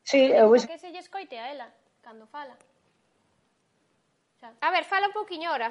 [0.00, 0.64] Sí, eu vexo...
[0.64, 1.68] Que se lle escoite a ela,
[2.00, 2.56] cando fala.
[4.64, 5.70] A ver, fala un pouquiño ora.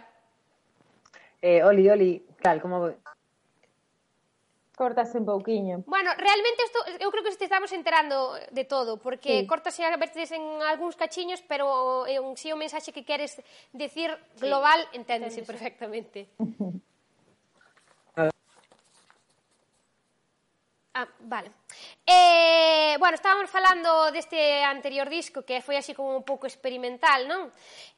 [1.42, 2.94] Eh, Oli, Oli, tal, como
[4.82, 5.84] cortase un pouquiño.
[5.86, 9.46] Bueno, realmente isto, eu creo que este estamos enterando de todo, porque sí.
[9.46, 13.38] cortase a veces en algúns cachiños, pero é un si o mensaxe que queres
[13.78, 14.10] decir
[14.42, 14.98] global sí.
[14.98, 16.34] enténdese perfectamente.
[20.94, 21.50] Ah, vale.
[22.06, 27.48] Eh, bueno, estábamos falando deste anterior disco que foi así como un pouco experimental, non?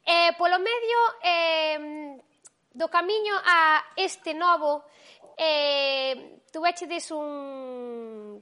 [0.06, 2.22] Eh, polo medio eh,
[2.70, 4.86] do camiño a este novo
[5.42, 8.40] eh, tuvechedes un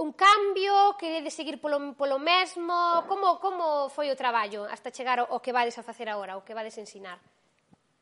[0.00, 5.42] un cambio, queredes seguir polo, polo mesmo, como, como foi o traballo hasta chegar ao,
[5.44, 7.20] que vades a facer agora, o que vades a ensinar?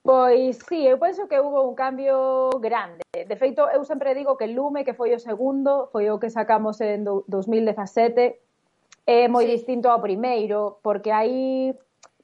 [0.07, 3.03] Pois sí, eu penso que hubo un cambio grande.
[3.13, 6.79] De feito, eu sempre digo que Lume, que foi o segundo, foi o que sacamos
[6.81, 8.39] en 2017,
[9.09, 9.59] é moi sí.
[9.59, 11.75] distinto ao primeiro, porque aí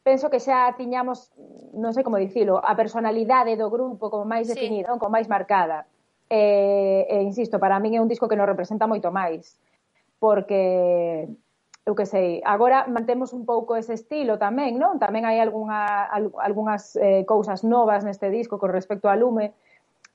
[0.06, 1.34] penso que xa tiñamos,
[1.74, 4.54] non sei como dicilo, a personalidade do grupo como máis sí.
[4.54, 5.02] definida, non?
[5.02, 5.90] como máis marcada.
[6.30, 9.60] E, e insisto, para min é un disco que nos representa moito máis,
[10.16, 11.28] porque
[11.84, 14.96] eu que sei, agora mantemos un pouco ese estilo tamén, non?
[14.96, 19.52] Tamén hai algunha, al, algunhas eh, cousas novas neste disco con respecto a Lume,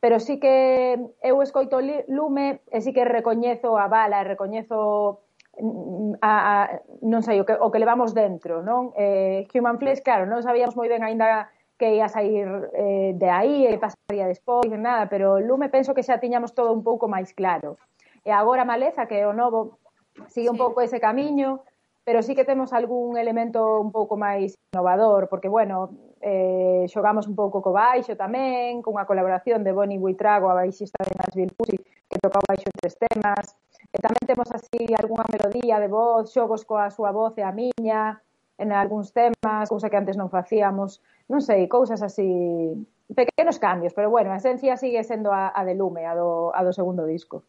[0.01, 1.77] pero sí que eu escoito
[2.09, 5.21] Lume e sí que recoñezo a bala, e recoñezo
[5.61, 8.89] mm, a, a non sei, o que, o que levamos dentro, non?
[8.97, 13.63] Eh, Human Flesh, claro, non sabíamos moi ben aínda que ia sair eh, de aí
[13.65, 17.79] e pasaría despois, nada, pero lume penso que xa tiñamos todo un pouco máis claro.
[18.27, 19.79] E agora Maleza, que é o novo,
[20.27, 20.53] sigue sí.
[20.53, 21.63] un pouco ese camiño,
[22.03, 27.35] pero sí que temos algún elemento un pouco máis innovador, porque, bueno, eh, xogamos un
[27.39, 32.19] pouco co baixo tamén, cunha colaboración de Bonnie Buitrago, a baixista de Nashville Pussy, que
[32.19, 33.55] toca o baixo tres temas.
[33.87, 38.19] E tamén temos así algunha melodía de voz, xogos coa súa voz e a miña,
[38.59, 40.99] en algúns temas, cousa que antes non facíamos,
[41.31, 42.27] non sei, cousas así,
[43.15, 46.61] pequenos cambios, pero bueno, a esencia sigue sendo a, a de Lume, a do, a
[46.61, 47.47] do segundo disco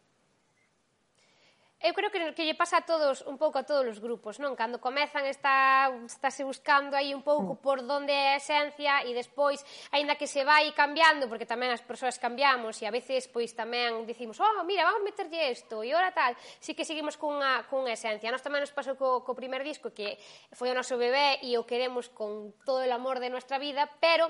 [1.81, 4.53] eu creo que, que lle pasa a todos, un pouco a todos os grupos, non?
[4.53, 7.61] Cando comezan está, estáse buscando aí un pouco mm.
[7.65, 11.81] por donde é a esencia e despois, aínda que se vai cambiando, porque tamén as
[11.81, 16.13] persoas cambiamos e a veces pois tamén dicimos, oh, mira, vamos meterlle isto e ora
[16.13, 18.29] tal, sí que seguimos cunha, cunha esencia.
[18.29, 20.21] A nós tamén nos pasou co, co primer disco que
[20.53, 24.29] foi o noso bebé e o queremos con todo o amor de nuestra vida, pero...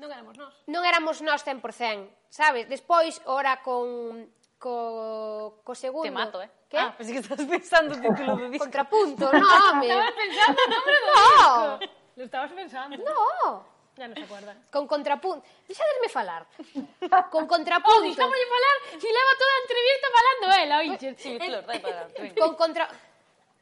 [0.00, 0.54] Non éramos nós.
[0.64, 2.64] Non éramos nós 100%, sabes?
[2.70, 6.04] Despois, ora con co, co segundo.
[6.04, 6.50] Te mato, eh?
[6.68, 6.78] Que?
[6.78, 8.64] Ah, pensé que estás pensando o título do disco.
[8.68, 9.88] Contrapunto, no, home.
[9.88, 11.78] Estabas pensando o nome do no.
[11.80, 11.92] disco.
[12.16, 12.96] Lo estabas pensando.
[13.00, 13.64] No.
[13.96, 14.54] Ya non se acuerda.
[14.70, 15.42] Con contrapunto.
[15.66, 16.46] Deixadesme falar.
[17.34, 18.06] Con contrapunto.
[18.06, 21.08] Oh, estamos de falar, si leva toda a entrevista falando ela, eh, oíche.
[21.18, 22.84] Sí, Flor, dai para Con contra...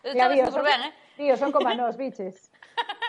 [0.02, 0.92] Eh, estabas super ben, eh?
[1.16, 2.50] Tío, son como nós, biches.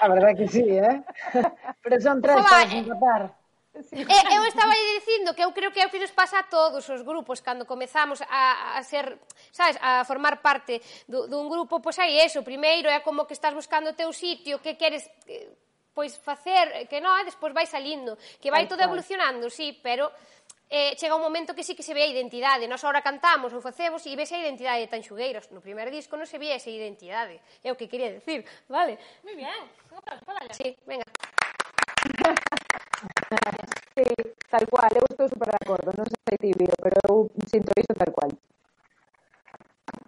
[0.01, 1.03] A verdad que sí, eh?
[1.83, 3.38] Pero son tres para desempatar.
[3.91, 6.43] E, eh, eu estaba aí dicindo que eu creo que ao que nos pasa a
[6.43, 9.17] todos os grupos cando comezamos a, a ser,
[9.51, 13.55] sabes, a formar parte do, dun grupo, pois hai eso, primeiro é como que estás
[13.55, 15.47] buscando o teu sitio, que queres eh,
[15.95, 18.91] pois facer, eh, que non, e despois vai salindo, que vai Ay, todo cual.
[18.91, 20.11] evolucionando, sí, pero
[20.69, 22.67] eh, chega un momento que sí que se ve a identidade.
[22.69, 25.49] Nós ahora cantamos ou facemos e vese a identidade de Tanxugueiros.
[25.49, 27.41] No primeiro disco non se vía esa identidade.
[27.65, 29.01] É o que quería decir, vale?
[29.25, 31.03] Muy bien, vamos, sí, venga.
[33.95, 34.05] Sí,
[34.49, 37.15] tal cual, eu estou super de acordo, non sei tibio, pero eu
[37.47, 38.31] sinto iso tal cual.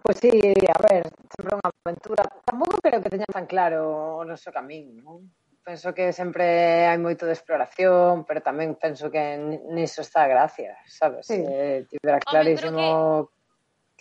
[0.02, 2.24] Pois sí, a ver, sempre unha aventura.
[2.42, 5.30] Tampouco creo que teña tan claro o noso camiño, non?
[5.62, 9.38] Penso que sempre hai moito de exploración, pero tamén penso que
[9.70, 11.30] niso está a gracia, sabes?
[11.30, 11.38] Sí.
[11.38, 13.30] Eh, tibera clarísimo...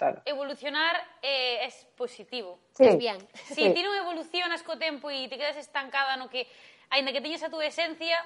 [0.01, 0.25] Claro.
[0.25, 2.58] Evolucionar eh, es positivo.
[2.73, 2.89] Sí.
[2.89, 3.21] Es bien.
[3.54, 3.69] Si sí.
[3.69, 6.49] ti non evolucionas co tempo e te quedas estancada no que,
[6.89, 8.17] aínda que teñas a túa esencia,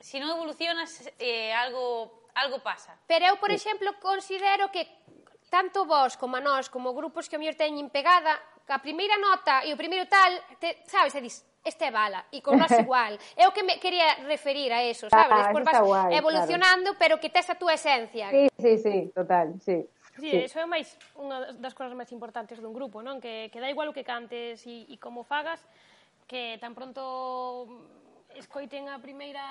[0.00, 2.94] se non evolucionas, eh, algo, algo pasa.
[3.08, 4.86] Pero eu, por exemplo, considero que
[5.48, 8.36] tanto vos como a nós, como grupos que a mellor teñen pegada,
[8.68, 12.42] a primeira nota e o primeiro tal, te, sabes, e dis, este é bala, e
[12.42, 13.18] con nós igual.
[13.34, 15.38] É o que me quería referir a eso, ah, sabes?
[15.38, 16.98] Ah, Despois vas guai, evolucionando, claro.
[16.98, 18.30] pero que tes a túa esencia.
[18.30, 19.86] Sí, sí, sí, total, sí.
[20.16, 20.48] Sí, sí.
[20.48, 23.20] eso é máis unha das cousas máis importantes dun grupo, non?
[23.20, 25.60] Que, que dá igual o que cantes e, e como fagas,
[26.24, 27.68] que tan pronto
[28.36, 29.42] escoiten a primeira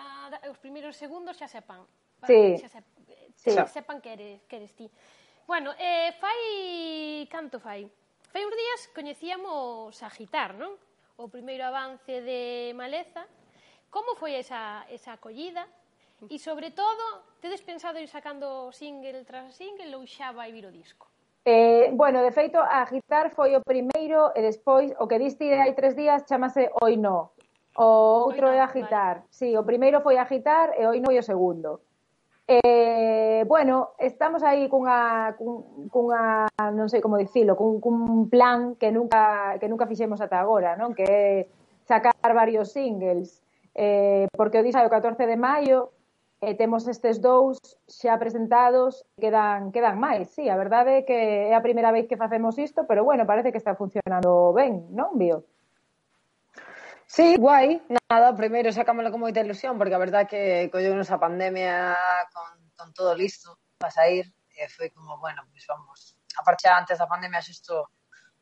[0.50, 1.84] os primeiros segundos xa sepan.
[2.24, 2.58] Sí.
[2.62, 2.94] Xa, sepan,
[3.36, 3.52] sí.
[3.52, 4.88] xa sepan que eres, que eres ti.
[5.46, 7.86] Bueno, eh, fai canto fai?
[8.34, 10.74] Fai uns días coñecíamos a Gitar, non?
[11.22, 13.30] O primeiro avance de Maleza.
[13.94, 15.64] Como foi esa, esa acollida?
[16.28, 20.74] E sobre todo, tedes pensado ir sacando single tras single ou xa vai vir o
[20.74, 21.08] disco?
[21.46, 25.78] Eh, bueno, de feito, a Gitar foi o primeiro e despois o que diste hai
[25.78, 27.35] tres días chamase Oi No.
[27.76, 29.16] O outro é agitar.
[29.20, 29.28] Vale.
[29.30, 31.84] Sí, o primeiro foi agitar e oi non foi o segundo.
[32.48, 38.94] Eh, bueno, estamos aí cunha, cun, cunha non sei como dicilo, cun, cun plan que
[38.94, 40.96] nunca, que nunca fixemos ata agora, non?
[40.96, 41.26] Que é
[41.84, 43.42] sacar varios singles.
[43.76, 45.92] Eh, porque o día o 14 de maio
[46.40, 47.58] e temos estes dous
[47.90, 51.18] xa presentados, quedan, quedan máis, sí, a verdade é que
[51.50, 55.18] é a primeira vez que facemos isto, pero bueno, parece que está funcionando ben, non,
[55.18, 55.44] Bio?
[57.16, 61.96] Sí, guai, nada, primeiro sacámoslo con moita ilusión, porque a verdad que colleunos a pandemia
[62.36, 66.00] con, con todo listo para sair, e foi como, bueno, pois pues vamos,
[66.36, 67.88] a parte antes da pandemia xusto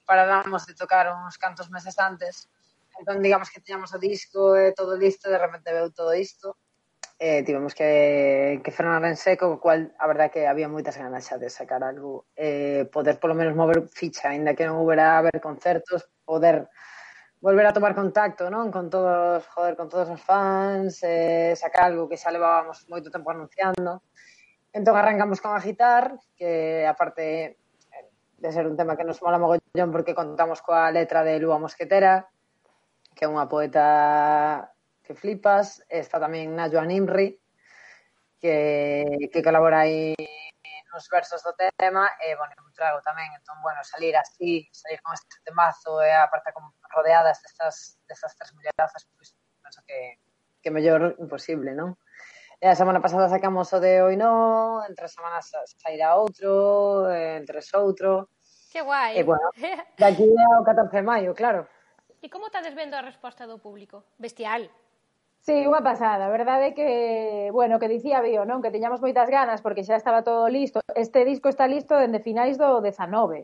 [0.09, 2.49] paráramos de tocar uns cantos meses antes,
[2.97, 6.57] entón digamos que teñamos o disco e todo listo, de repente veu todo isto,
[7.21, 11.29] eh, tivemos que, que frenar en seco, o cual a verdad que había moitas ganas
[11.29, 15.37] xa de sacar algo, eh, poder polo menos mover ficha, ainda que non houbera haber
[15.37, 16.73] concertos, poder
[17.43, 18.71] volver a tomar contacto, non?
[18.71, 23.35] Con todos, joder, con todos os fans, eh, sacar algo que xa levábamos moito tempo
[23.35, 23.99] anunciando.
[24.71, 27.59] Entón arrancamos con Agitar, que aparte
[28.39, 32.31] de ser un tema que nos mola mogollón porque contamos coa letra de Lúa Mosquetera,
[33.11, 34.71] que é unha poeta
[35.03, 37.43] que flipas, está tamén Najwa Nimri,
[38.39, 40.15] que, que colabora aí
[40.93, 43.33] uns versos do tema e, bueno, un trago tamén.
[43.33, 48.37] Entón, bueno, salir así, salir con este temazo e a parte como rodeadas destas, destas
[48.37, 50.21] tres mullerazas, pois, pues, penso que,
[50.61, 51.97] que mellor imposible, non?
[52.63, 58.31] E a semana pasada sacamos o de Oi no, entre semanas sairá outro, entre outro.
[58.71, 59.19] Que guai.
[59.19, 59.51] E, bueno,
[59.99, 61.67] de aquí ao 14 de maio, claro.
[62.23, 64.07] E como estades vendo a resposta do público?
[64.15, 64.71] Bestial.
[65.43, 66.31] Sí, unha pasada.
[66.31, 66.89] A verdade é que,
[67.51, 68.63] bueno, que dicía Bio, non?
[68.63, 70.79] Que tiñamos moitas ganas porque xa estaba todo listo.
[70.95, 73.43] Este disco está listo dende finais do 19.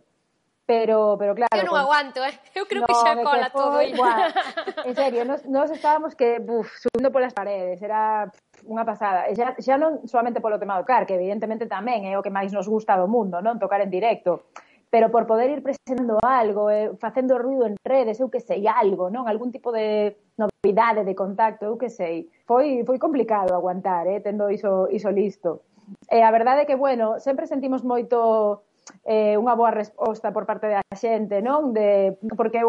[0.63, 1.51] Pero, pero claro...
[1.51, 1.83] Eu non con...
[1.83, 2.31] aguanto, eh?
[2.55, 3.75] Eu creo no, que xa cola que todo.
[3.83, 3.91] Foi.
[4.87, 7.83] En serio, nos, nos estábamos que, buf, subindo polas paredes.
[7.83, 8.31] Era
[8.63, 9.27] unha pasada.
[9.27, 12.31] E xa, xa non solamente polo tema do car, que evidentemente tamén é o que
[12.31, 13.59] máis nos gusta do mundo, non?
[13.59, 14.47] Tocar en directo
[14.89, 19.13] pero por poder ir presentando algo, eh, facendo ruido en redes, eu que sei, algo,
[19.13, 19.29] non?
[19.29, 22.31] Algún tipo de novidade de contacto, eu que sei.
[22.47, 25.67] Foi, foi complicado aguantar, eh, tendo iso, iso listo.
[26.07, 28.63] E a verdade é que, bueno, sempre sentimos moito
[29.05, 31.73] eh, unha boa resposta por parte da xente, non?
[31.73, 32.61] De, porque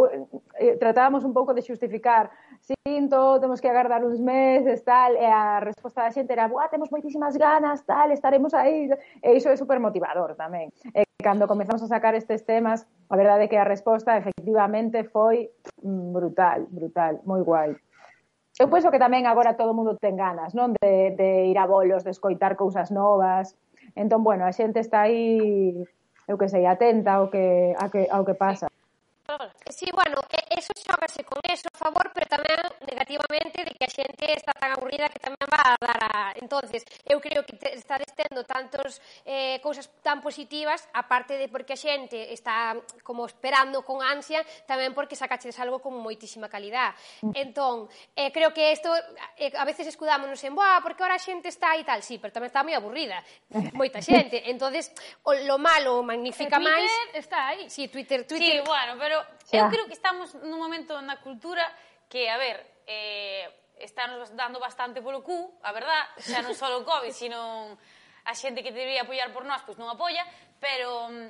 [0.58, 5.60] eh, tratábamos un pouco de xustificar sinto, temos que agardar uns meses, tal, e a
[5.64, 8.90] resposta da xente era, buah, temos moitísimas ganas, tal, estaremos aí,
[9.24, 10.68] e iso é super motivador tamén.
[10.92, 15.50] E cando comezamos a sacar estes temas, a verdade é que a resposta efectivamente foi
[15.82, 17.76] mm, brutal, brutal, moi guai.
[18.60, 20.76] Eu penso que tamén agora todo mundo ten ganas, non?
[20.78, 23.56] De, de ir a bolos, de escoitar cousas novas.
[23.98, 25.74] Entón, bueno, a xente está aí,
[26.30, 28.69] eu que sei, atenta ao que, a que, ao que pasa.
[29.70, 30.18] Si, bueno,
[30.50, 34.74] eso xógase con eso a favor, pero tamén negativamente de que a xente está tan
[34.74, 36.14] aburrida que tamén va a dar a...
[36.36, 41.74] Entonces, eu creo que te, está destendo tantos eh, cousas tan positivas, aparte de porque
[41.74, 42.74] a xente está
[43.06, 46.92] como esperando con ansia, tamén porque sacaches algo con moitísima calidad.
[47.34, 47.86] Entón,
[48.18, 48.90] eh, creo que isto,
[49.38, 52.34] eh, a veces escudámonos en, boa, porque ahora a xente está e tal, sí, pero
[52.34, 53.22] tamén está moi aburrida,
[53.78, 54.50] moita xente.
[54.50, 54.90] Entonces,
[55.22, 56.90] o, lo malo magnifica máis...
[56.90, 57.70] Twitter está aí.
[57.70, 58.60] Sí, Twitter, Twitter.
[58.60, 59.19] Sí, bueno, pero
[59.50, 61.64] Eu creo que estamos nun momento na cultura
[62.06, 63.46] que, a ver, eh,
[63.80, 67.38] estános dando bastante polo cu, a verdad, xa non só o COVID, sino
[68.26, 70.22] a xente que debería apoiar por nós, pois non apoia,
[70.60, 71.28] pero mm,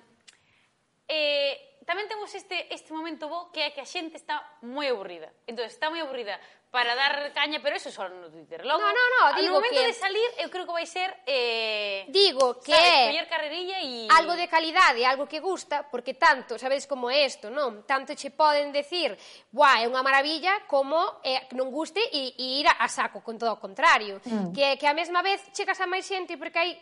[1.09, 5.31] eh, tamén temos este, este momento bo que é que a xente está moi aburrida.
[5.47, 6.37] Entón, está moi aburrida
[6.71, 8.65] para dar caña, pero eso só no Twitter.
[8.65, 9.87] Logo, no, no, no, digo no momento que...
[9.87, 11.11] de salir, eu creo que vai ser...
[11.27, 12.71] Eh, digo que...
[12.71, 14.07] Sabes, coller carrerilla e...
[14.07, 17.83] Algo de calidade, algo que gusta, porque tanto, sabedes como é isto, non?
[17.83, 19.19] Tanto che poden decir,
[19.51, 23.35] buah, é unha maravilla, como eh, non guste e, e ir a, a saco, con
[23.35, 24.23] todo o contrario.
[24.23, 24.55] Mm.
[24.55, 26.79] Que, que a mesma vez chegas a máis xente porque hai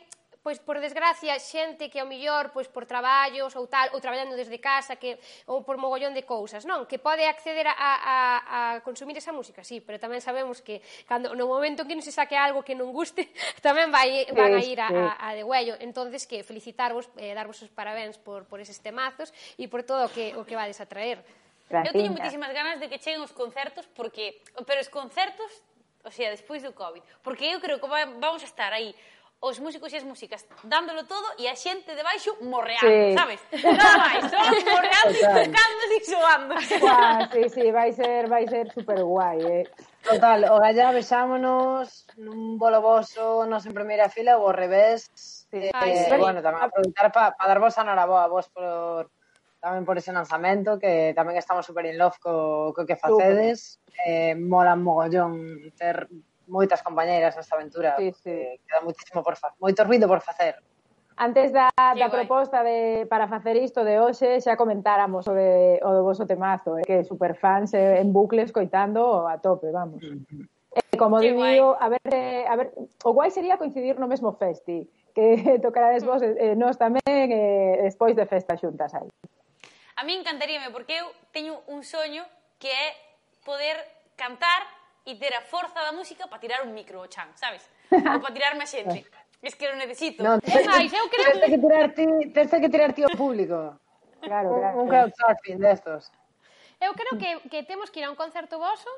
[0.48, 4.56] pois por desgracia, xente que ao millor pois por traballos ou tal, ou traballando desde
[4.56, 6.88] casa, que ou por mogollón de cousas, non?
[6.88, 8.16] Que pode acceder a, a,
[8.48, 12.00] a consumir esa música, sí, pero tamén sabemos que cando no momento en que non
[12.00, 13.28] se saque algo que non guste,
[13.60, 15.76] tamén vai, van a ir a, a, a de huello.
[15.84, 19.28] Entonces que felicitarvos, eh, darvos os parabéns por, por eses temazos
[19.60, 21.20] e por todo o que, o que vades a traer.
[21.68, 21.92] Gracias.
[21.92, 25.52] Eu teño moitísimas ganas de que cheguen os concertos porque pero os concertos,
[26.00, 28.96] o sea, despois do COVID, porque eu creo que va, vamos a estar aí
[29.40, 33.14] os músicos e as músicas dándolo todo e a xente de baixo morreando, sí.
[33.14, 33.40] sabes?
[33.62, 36.54] Nada máis, só morreando, tocando e soando.
[36.90, 39.64] Ah, sí, sí, vai ser, vai ser super guai, eh?
[40.02, 45.06] Total, o gallá vexámonos nun bolo voso, nos en primeira fila ou ao revés.
[45.54, 46.18] Eh, Ai, sí.
[46.18, 49.06] Bueno, tamén aproveitar para pa dar vos a Noraboa, vos por
[49.62, 53.78] tamén por ese lanzamento que tamén estamos super in love co, co que facedes.
[54.02, 56.10] Eh, mola mogollón ter
[56.48, 57.94] moitas compañeiras nesta aventura.
[58.00, 58.58] Sí, sí.
[58.66, 60.56] Queda muitísimo por facer, moito ruido por facer.
[61.18, 66.02] Antes da, da proposta de, para facer isto de hoxe, xa comentáramos sobre o do
[66.06, 69.98] voso temazo, eh, que superfans eh, en bucles coitando a tope, vamos.
[69.98, 71.58] Eh, como digo, guay.
[71.58, 72.70] a ver, eh, a ver,
[73.02, 77.82] o guai sería coincidir no mesmo festi, que tocarades vos eh, eh, nós tamén eh,
[77.82, 79.10] despois de festa xuntas aí.
[79.98, 82.22] A mí encantaríame, porque eu teño un soño
[82.62, 82.94] que é
[83.42, 83.74] poder
[84.14, 84.77] cantar
[85.08, 87.64] e ter a forza da música para tirar un micro ao chan, sabes?
[88.12, 89.08] Ou para tirarme a xente.
[89.40, 90.20] Es que lo necesito.
[90.20, 91.48] Non, é máis, eu creo que...
[91.48, 92.06] que tirar ti,
[92.36, 93.80] tens que tirar ti ao público.
[94.20, 94.74] Claro, claro.
[94.76, 96.12] Un, un crowdsurfing destos.
[96.76, 98.90] Eu creo que, que temos que ir a un concerto vosso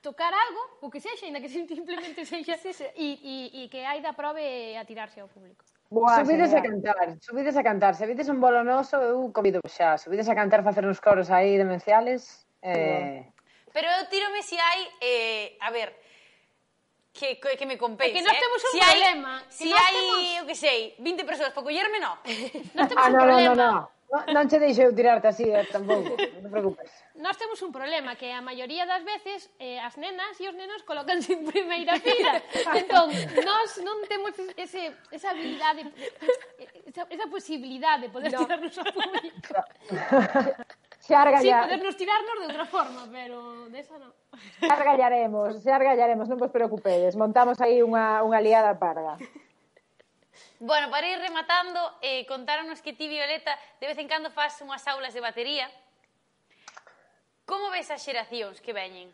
[0.00, 2.54] tocar algo, o que sexa, ainda que simplemente sexa.
[2.94, 5.64] E, e, e que hai da prove a tirarse ao público.
[5.90, 7.92] Boa, subides a cantar, subides a cantar.
[7.96, 9.96] Se vides un bolo noso, eu convido xa.
[9.96, 12.46] Subides a cantar, facer uns coros aí demenciales.
[12.60, 13.24] Eh,
[13.78, 15.94] Pero tírome si hai, eh, a ver,
[17.14, 18.10] que, que me compense.
[18.10, 18.66] É que non temos ¿eh?
[18.66, 19.32] un si problema.
[19.38, 20.18] Hai, si hai, temos...
[20.34, 22.18] eu que sei, 20 persoas para collerme, non.
[22.74, 23.54] non temos ah, no, un problema.
[23.54, 24.34] No, no, no.
[24.34, 26.90] Non che deixe eu tirarte así eh, tampouco, non te preocupes.
[27.22, 30.82] Nós temos un problema que a maioría das veces eh, as nenas e os nenos
[30.82, 32.34] colócanse en primeira fila.
[32.82, 33.14] entón,
[33.46, 35.86] nós non temos ese, esa habilidade,
[36.82, 38.42] esa, esa posibilidade de poder no.
[38.42, 39.54] tirarnos ao público.
[41.08, 41.64] Xargallar.
[41.64, 44.12] Sí, podernos tirarnos de outra forma, pero desa non.
[44.60, 47.16] Xargallaremos, xargallaremos, non vos preocupedes.
[47.16, 49.16] Montamos aí unha, unha liada parga.
[50.60, 54.84] Bueno, para ir rematando, eh, contáronos que ti, Violeta, de vez en cando faz unhas
[54.84, 55.72] aulas de batería.
[57.48, 59.08] Como ves as xeracións que veñen?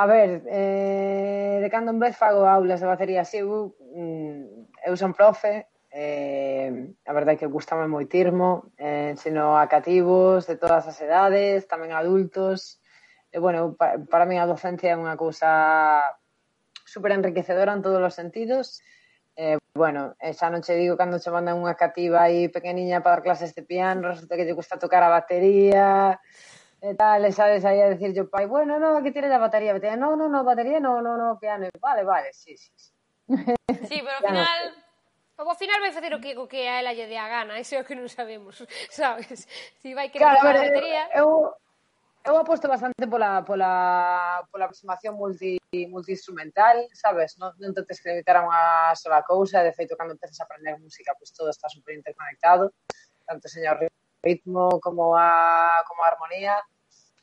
[0.00, 4.96] A ver, eh, de cando en vez fago aulas de batería así, eu, mm, eu
[4.96, 10.84] son profe, eh, a verdade é que gustame moitirmo, eh, ensino a cativos de todas
[10.84, 12.84] as edades, tamén a adultos,
[13.32, 16.04] e bueno, para, para mí a docencia é unha cousa
[16.84, 18.84] super enriquecedora en todos os sentidos,
[19.38, 23.20] Eh, bueno, eh, xa non che digo cando che mandan unha cativa aí pequeniña para
[23.20, 26.16] dar clases de piano, resulta que lle gusta tocar a batería,
[26.80, 29.76] e tal, e sabes, aí a decir yo, pai, bueno, no, que tiene a batería,
[29.76, 32.92] batería, no, no, no, batería, no, no, no, piano, vale, vale, sí, sí, sí.
[33.92, 34.85] Sí, pero ao final
[35.38, 37.60] O ao final vai facer o que, o que a ela lle dé a gana,
[37.64, 39.44] iso é o que non sabemos, sabes?
[39.76, 41.04] Si vai querer claro, a ver, lotería...
[41.12, 45.60] Eu, eu, eu aposto bastante pola, pola, pola aproximación multi,
[45.92, 47.36] multiinstrumental, sabes?
[47.36, 50.48] Non, non te tens que limitar a unha sola cousa, de feito, cando tens a
[50.48, 52.72] aprender música, pois pues, todo está super interconectado,
[53.28, 53.76] tanto señor
[54.24, 56.64] ritmo como a, como a armonía.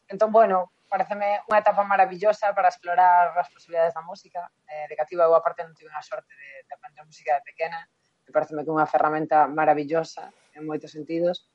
[0.06, 4.46] Entón, bueno, pareceme unha etapa maravillosa para explorar as posibilidades da música.
[4.70, 7.82] Eh, de cativa eu aparte non tive unha sorte de, de aprender música de pequena,
[8.26, 11.48] que pareceme que é unha ferramenta maravillosa en moitos sentidos.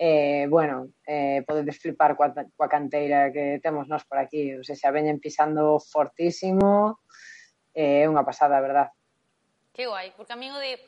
[0.00, 4.90] Eh, bueno, eh, podedes flipar coa, coa canteira que temos nós por aquí, ou xa
[4.90, 7.04] veñen pisando fortísimo,
[7.76, 8.88] eh, é eh, unha pasada, a verdad.
[9.76, 10.80] Que guai, porque a mí o de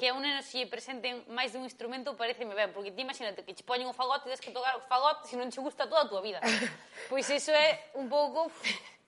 [0.00, 3.68] que a unha se presenten máis dun instrumento pareceme ben, porque ti imagínate que che
[3.68, 6.10] poñen o fagote e des que tocar o fagote se non che gusta toda a
[6.10, 6.40] túa vida.
[7.12, 8.48] pois iso é un pouco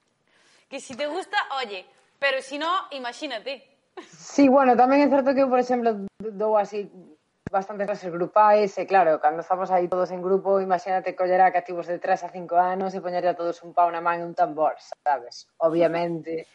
[0.70, 1.88] que si te gusta, oye,
[2.20, 3.71] pero si no, imagínate.
[4.08, 6.88] Sí, bueno, tamén é certo que eu, por exemplo, dou así
[7.52, 11.52] bastantes clases grupais e eh, claro, cando estamos aí todos en grupo, imagínate coller a
[11.52, 14.24] cativos de 3 a 5 anos e poñerle a todos un pau na man e
[14.24, 15.46] un tambor, sabes?
[15.60, 16.48] Obviamente.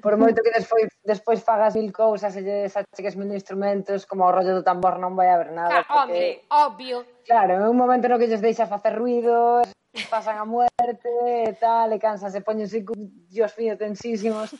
[0.00, 4.32] Por moito que despois, despois fagas mil cousas e lles acheques mil instrumentos, como o
[4.32, 5.82] rollo do tambor non vai haber nada.
[5.82, 6.46] Claro, porque...
[6.46, 6.96] Hombre, obvio.
[7.26, 9.66] Claro, é un momento no que lles deixa facer ruido,
[10.08, 11.10] pasan a muerte
[11.44, 14.54] e tal, e cansan, se poñen os mío, tensísimos.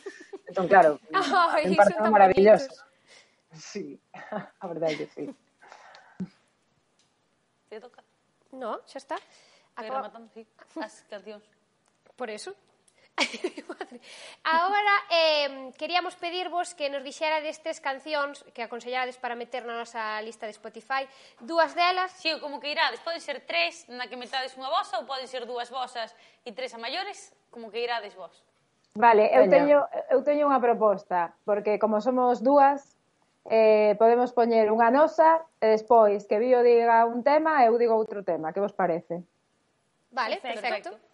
[0.47, 2.71] Entón, claro, oh, en parte é maravilloso.
[3.53, 3.99] Sí,
[4.63, 5.25] a verdade que sí.
[7.69, 8.03] Te toca?
[8.51, 9.17] No, xa está.
[9.75, 10.07] Acaba...
[10.07, 10.47] rematando, sí.
[10.79, 11.43] As cancións.
[12.15, 12.55] Por eso.
[14.43, 20.21] Agora, eh, queríamos pedirvos que nos dixera destes cancións que aconsellades para meter na nosa
[20.21, 21.03] lista de Spotify.
[21.41, 22.13] Dúas delas...
[22.13, 23.01] Si, sí, como que irades.
[23.01, 26.13] Poden ser tres na que metades unha vosa ou poden ser dúas vosas
[26.45, 28.46] e tres a maiores, como que irades vos.
[28.97, 32.97] Vale, eu teño, eu teño unha proposta, porque como somos dúas,
[33.45, 38.25] eh, podemos poñer unha nosa, e despois que Bío diga un tema, eu digo outro
[38.25, 39.21] tema, que vos parece?
[40.09, 40.97] Vale, perfecto.
[40.97, 41.07] perfecto.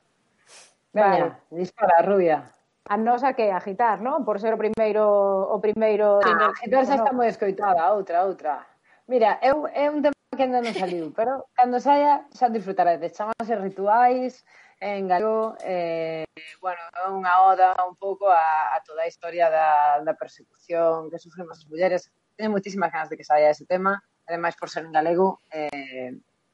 [0.95, 1.59] Veña, vale.
[1.59, 2.47] dispara, rubia.
[2.87, 4.23] A nosa que agitar, non?
[4.23, 5.03] Por ser o primeiro
[5.51, 8.63] o primeiro ah, entón xa está moi escoitada, outra, outra.
[9.11, 13.11] Mira, eu é un tema que ainda non saliu, pero cando saia xa disfrutarades.
[13.11, 14.43] Chamase rituais,
[14.83, 16.27] en galego eh,
[16.59, 21.23] bueno, é unha oda un pouco a, a toda a historia da, da persecución que
[21.23, 24.91] sufrimos as mulleres teño moitísimas ganas de que saia ese tema ademais por ser en
[24.91, 26.11] galego eh,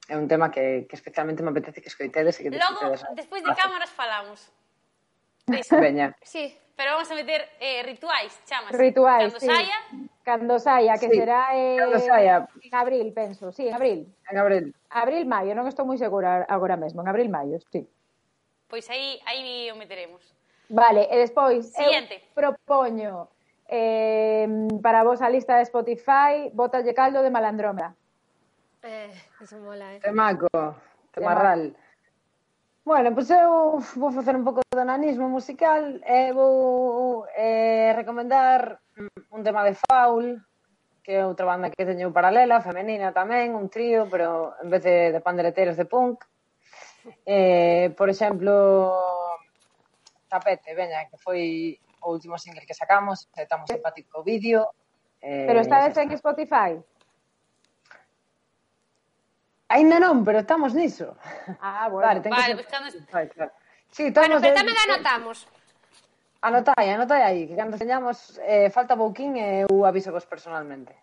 [0.10, 3.54] é un tema que, que especialmente me apetece que escoitedes e que Logo, despois de
[3.58, 4.54] cámaras falamos
[5.50, 5.78] Eso.
[5.82, 6.16] Veña.
[6.22, 8.72] Sí, pero vamos a meter eh, rituais, chamas.
[8.72, 9.46] Rituais, Cando sí.
[9.46, 9.78] saia.
[10.24, 11.16] Cando saia, que sí.
[11.18, 12.48] será eh, Cando saia.
[12.62, 13.52] en abril, penso.
[13.52, 14.16] Sí, en abril.
[14.30, 14.76] En abril.
[14.90, 17.02] Abril, maio, non estou moi segura agora mesmo.
[17.02, 17.90] En abril, maio, sí.
[18.70, 20.22] Pois aí, aí o meteremos.
[20.70, 22.14] Vale, e despois Siguiente.
[22.14, 23.28] eu propoño
[23.68, 24.48] eh,
[24.82, 27.98] para vos a lista de Spotify Botalle caldo de malandrómeda.
[28.84, 29.10] Eh,
[29.42, 30.00] eso mola, eh.
[30.00, 30.48] Temaco,
[31.12, 31.74] temarral.
[32.86, 38.80] Bueno, pois pues eu vou facer un pouco de nanismo musical e vou eh, recomendar
[39.32, 40.42] un tema de Foul,
[41.04, 45.12] que é outra banda que teño paralela, femenina tamén, un trío, pero en vez de,
[45.12, 46.22] de pandereteros de punk.
[47.26, 48.94] Eh, por exemplo,
[50.28, 54.72] Tapete, veña, que foi o último single que sacamos, estamos simpático vídeo.
[55.22, 56.80] Eh, Pero está de en Spotify?
[59.70, 61.14] Ainda non, pero estamos niso.
[61.62, 62.08] Ah, bueno.
[62.08, 62.92] Vale, ten vale, que vale, estamos...
[63.06, 63.52] Claro.
[63.92, 64.84] Sí, estamos bueno, pero tamén de...
[64.90, 65.38] anotamos.
[66.42, 70.96] Anotai, anotai aí, que cando teñamos eh, falta pouquín e eh, eu aviso vos personalmente.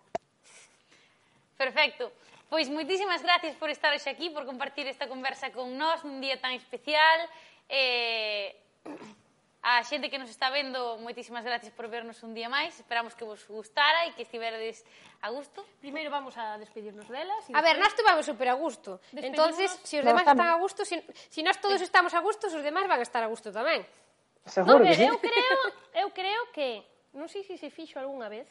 [1.61, 2.11] Perfecto.
[2.49, 6.39] Pois moitísimas gracias por estar hoxe aquí, por compartir esta conversa con nós nun día
[6.39, 7.27] tan especial.
[7.67, 8.55] Eh,
[9.67, 12.79] a xente que nos está vendo, moitísimas gracias por vernos un día máis.
[12.79, 14.87] Esperamos que vos gustara e que estiverades
[15.27, 15.67] a gusto.
[15.83, 17.51] Primeiro vamos a despedirnos delas.
[17.51, 19.03] A ver, nós estuvamos super a gusto.
[19.11, 22.23] Entonces, se si os demás están a gusto, se si, si nós todos estamos a
[22.23, 23.83] gusto, os demás van a estar a gusto tamén.
[24.47, 25.03] Seguro no, que sí.
[25.03, 25.59] Eu creo,
[25.99, 26.87] eu creo que,
[27.19, 28.47] non sei se se fixo algunha vez,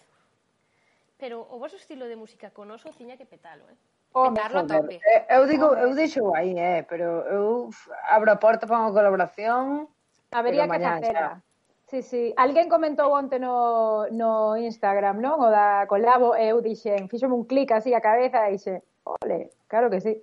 [1.18, 3.78] pero o vosso estilo de música con oso tiña que petalo, eh?
[4.12, 5.00] Oh, petarlo a tope.
[5.04, 7.70] Eh, eu digo, eu deixo aí, eh, pero eu
[8.08, 9.92] abro a porta para unha colaboración.
[10.32, 11.44] Habería que facela.
[11.86, 12.24] Sí, sí.
[12.36, 15.38] Alguén comentou onte no, no Instagram, non?
[15.40, 19.92] O da colabo, eu dixen, fíxome un clic así a cabeza e dixen, ole, claro
[19.92, 20.14] que sí.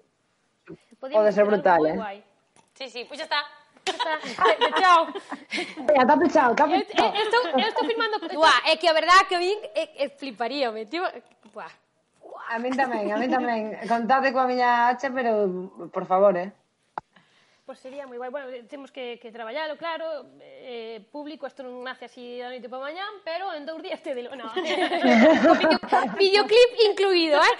[0.99, 1.97] Pode ser brutal, eh?
[1.97, 2.19] Guai.
[2.75, 3.62] Sí, sí, pois pues xa está
[4.81, 5.09] chao.
[5.87, 7.17] Venga, tá pechado, tá pechado.
[7.17, 8.17] Eu, estou, eu estou filmando...
[8.39, 11.03] Uá, é que a verdade que eu vin é, é fliparíame, tío.
[11.55, 11.67] Ua.
[12.49, 13.63] A min tamén, a min tamén.
[13.89, 15.49] Contade coa miña hacha, pero
[15.89, 16.53] por favor, eh.
[17.65, 18.29] Pois pues sería moi guai.
[18.29, 20.27] Bueno, temos que, que traballalo, claro.
[20.41, 24.13] Eh, público, isto non nace así da noite para mañán, pero en dous días te
[24.13, 24.37] delo.
[24.37, 24.53] No.
[26.21, 27.57] videoclip incluído, eh?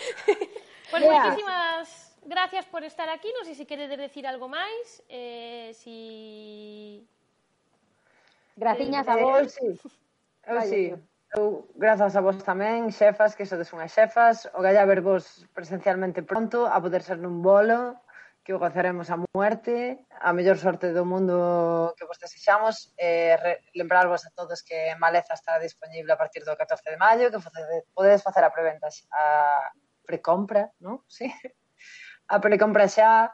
[0.93, 1.33] Pois pues yeah.
[1.33, 3.29] moitísimas gracias por estar aquí.
[3.35, 5.03] Non sei se queredes decir algo máis.
[5.11, 7.07] Eh, si...
[8.57, 9.47] Graciñas eh, a vos.
[9.59, 9.91] Eu sí.
[10.47, 10.83] Oh, Eu sí.
[11.33, 14.53] Eu, grazas a vos tamén, xefas, que sodes unhas xefas.
[14.53, 17.97] O galla ver vos presencialmente pronto, a poder ser nun bolo,
[18.45, 22.93] que o gozaremos a muerte, a mellor sorte do mundo que vos desexamos.
[23.01, 27.33] Eh, re, lembrarvos a todos que Maleza está disponible a partir do 14 de maio,
[27.33, 27.41] que
[27.97, 29.73] podedes facer a preventa a
[30.05, 31.01] precompra, non?
[31.09, 31.33] Sí
[32.33, 33.29] a precompra xa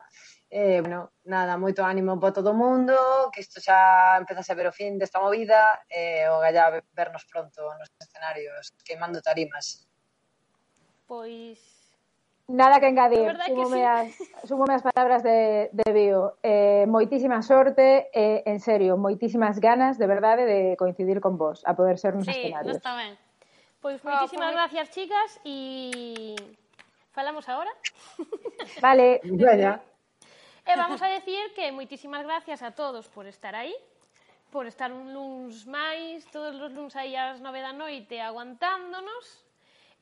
[0.51, 2.97] eh, bueno, nada, moito ánimo para todo o mundo,
[3.31, 7.23] que isto xa empezase a ver o fin desta movida e eh, o gallá vernos
[7.29, 9.87] pronto nos escenarios queimando tarimas.
[11.07, 11.79] Pois
[12.49, 13.83] Nada que engadir, súmome, que sí.
[13.85, 16.41] as, súmome as palabras de, de Bio.
[16.41, 21.77] Eh, moitísima sorte, eh, en serio, moitísimas ganas, de verdade, de coincidir con vos, a
[21.77, 22.81] poder ser nos sí, escenarios.
[22.81, 23.21] Sí, tamén.
[23.85, 24.65] Pois moitísimas oh, pues...
[24.65, 25.53] gracias, chicas, e...
[25.93, 26.68] Y
[27.19, 27.75] falamos agora?
[28.81, 29.19] Vale.
[29.25, 29.83] Veña.
[30.63, 33.75] E eh, vamos a decir que moitísimas gracias a todos por estar aí,
[34.55, 39.27] por estar un luns máis, todos os luns aí ás nove da noite aguantándonos.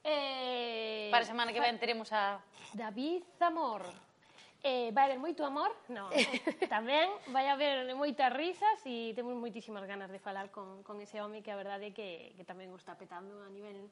[0.05, 2.37] Eh, Para a semana que ven teremos a...
[2.77, 3.89] David Zamor.
[4.61, 5.73] Eh, vai haber moito amor?
[5.89, 6.13] Non.
[6.69, 11.41] Tamén vai haber moitas risas e temos moitísimas ganas de falar con, con ese home
[11.41, 13.89] que a verdade é que, que tamén o está petando a nivel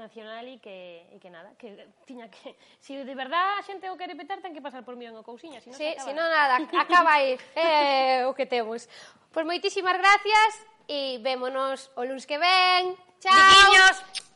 [0.00, 1.76] nacional e que, e que nada, que
[2.08, 2.56] tiña que...
[2.80, 5.12] Se si de verdad a xente o quere petar, ten que pasar por mí en
[5.12, 6.08] o cousiña, si non sí, acaba.
[6.08, 8.88] Si non, nada, acaba aí eh, o que temos.
[9.30, 10.50] Pois pues moitísimas gracias
[10.88, 12.96] e vémonos o luns que ven.
[13.20, 13.36] Chao!
[13.36, 14.29] Biquiños.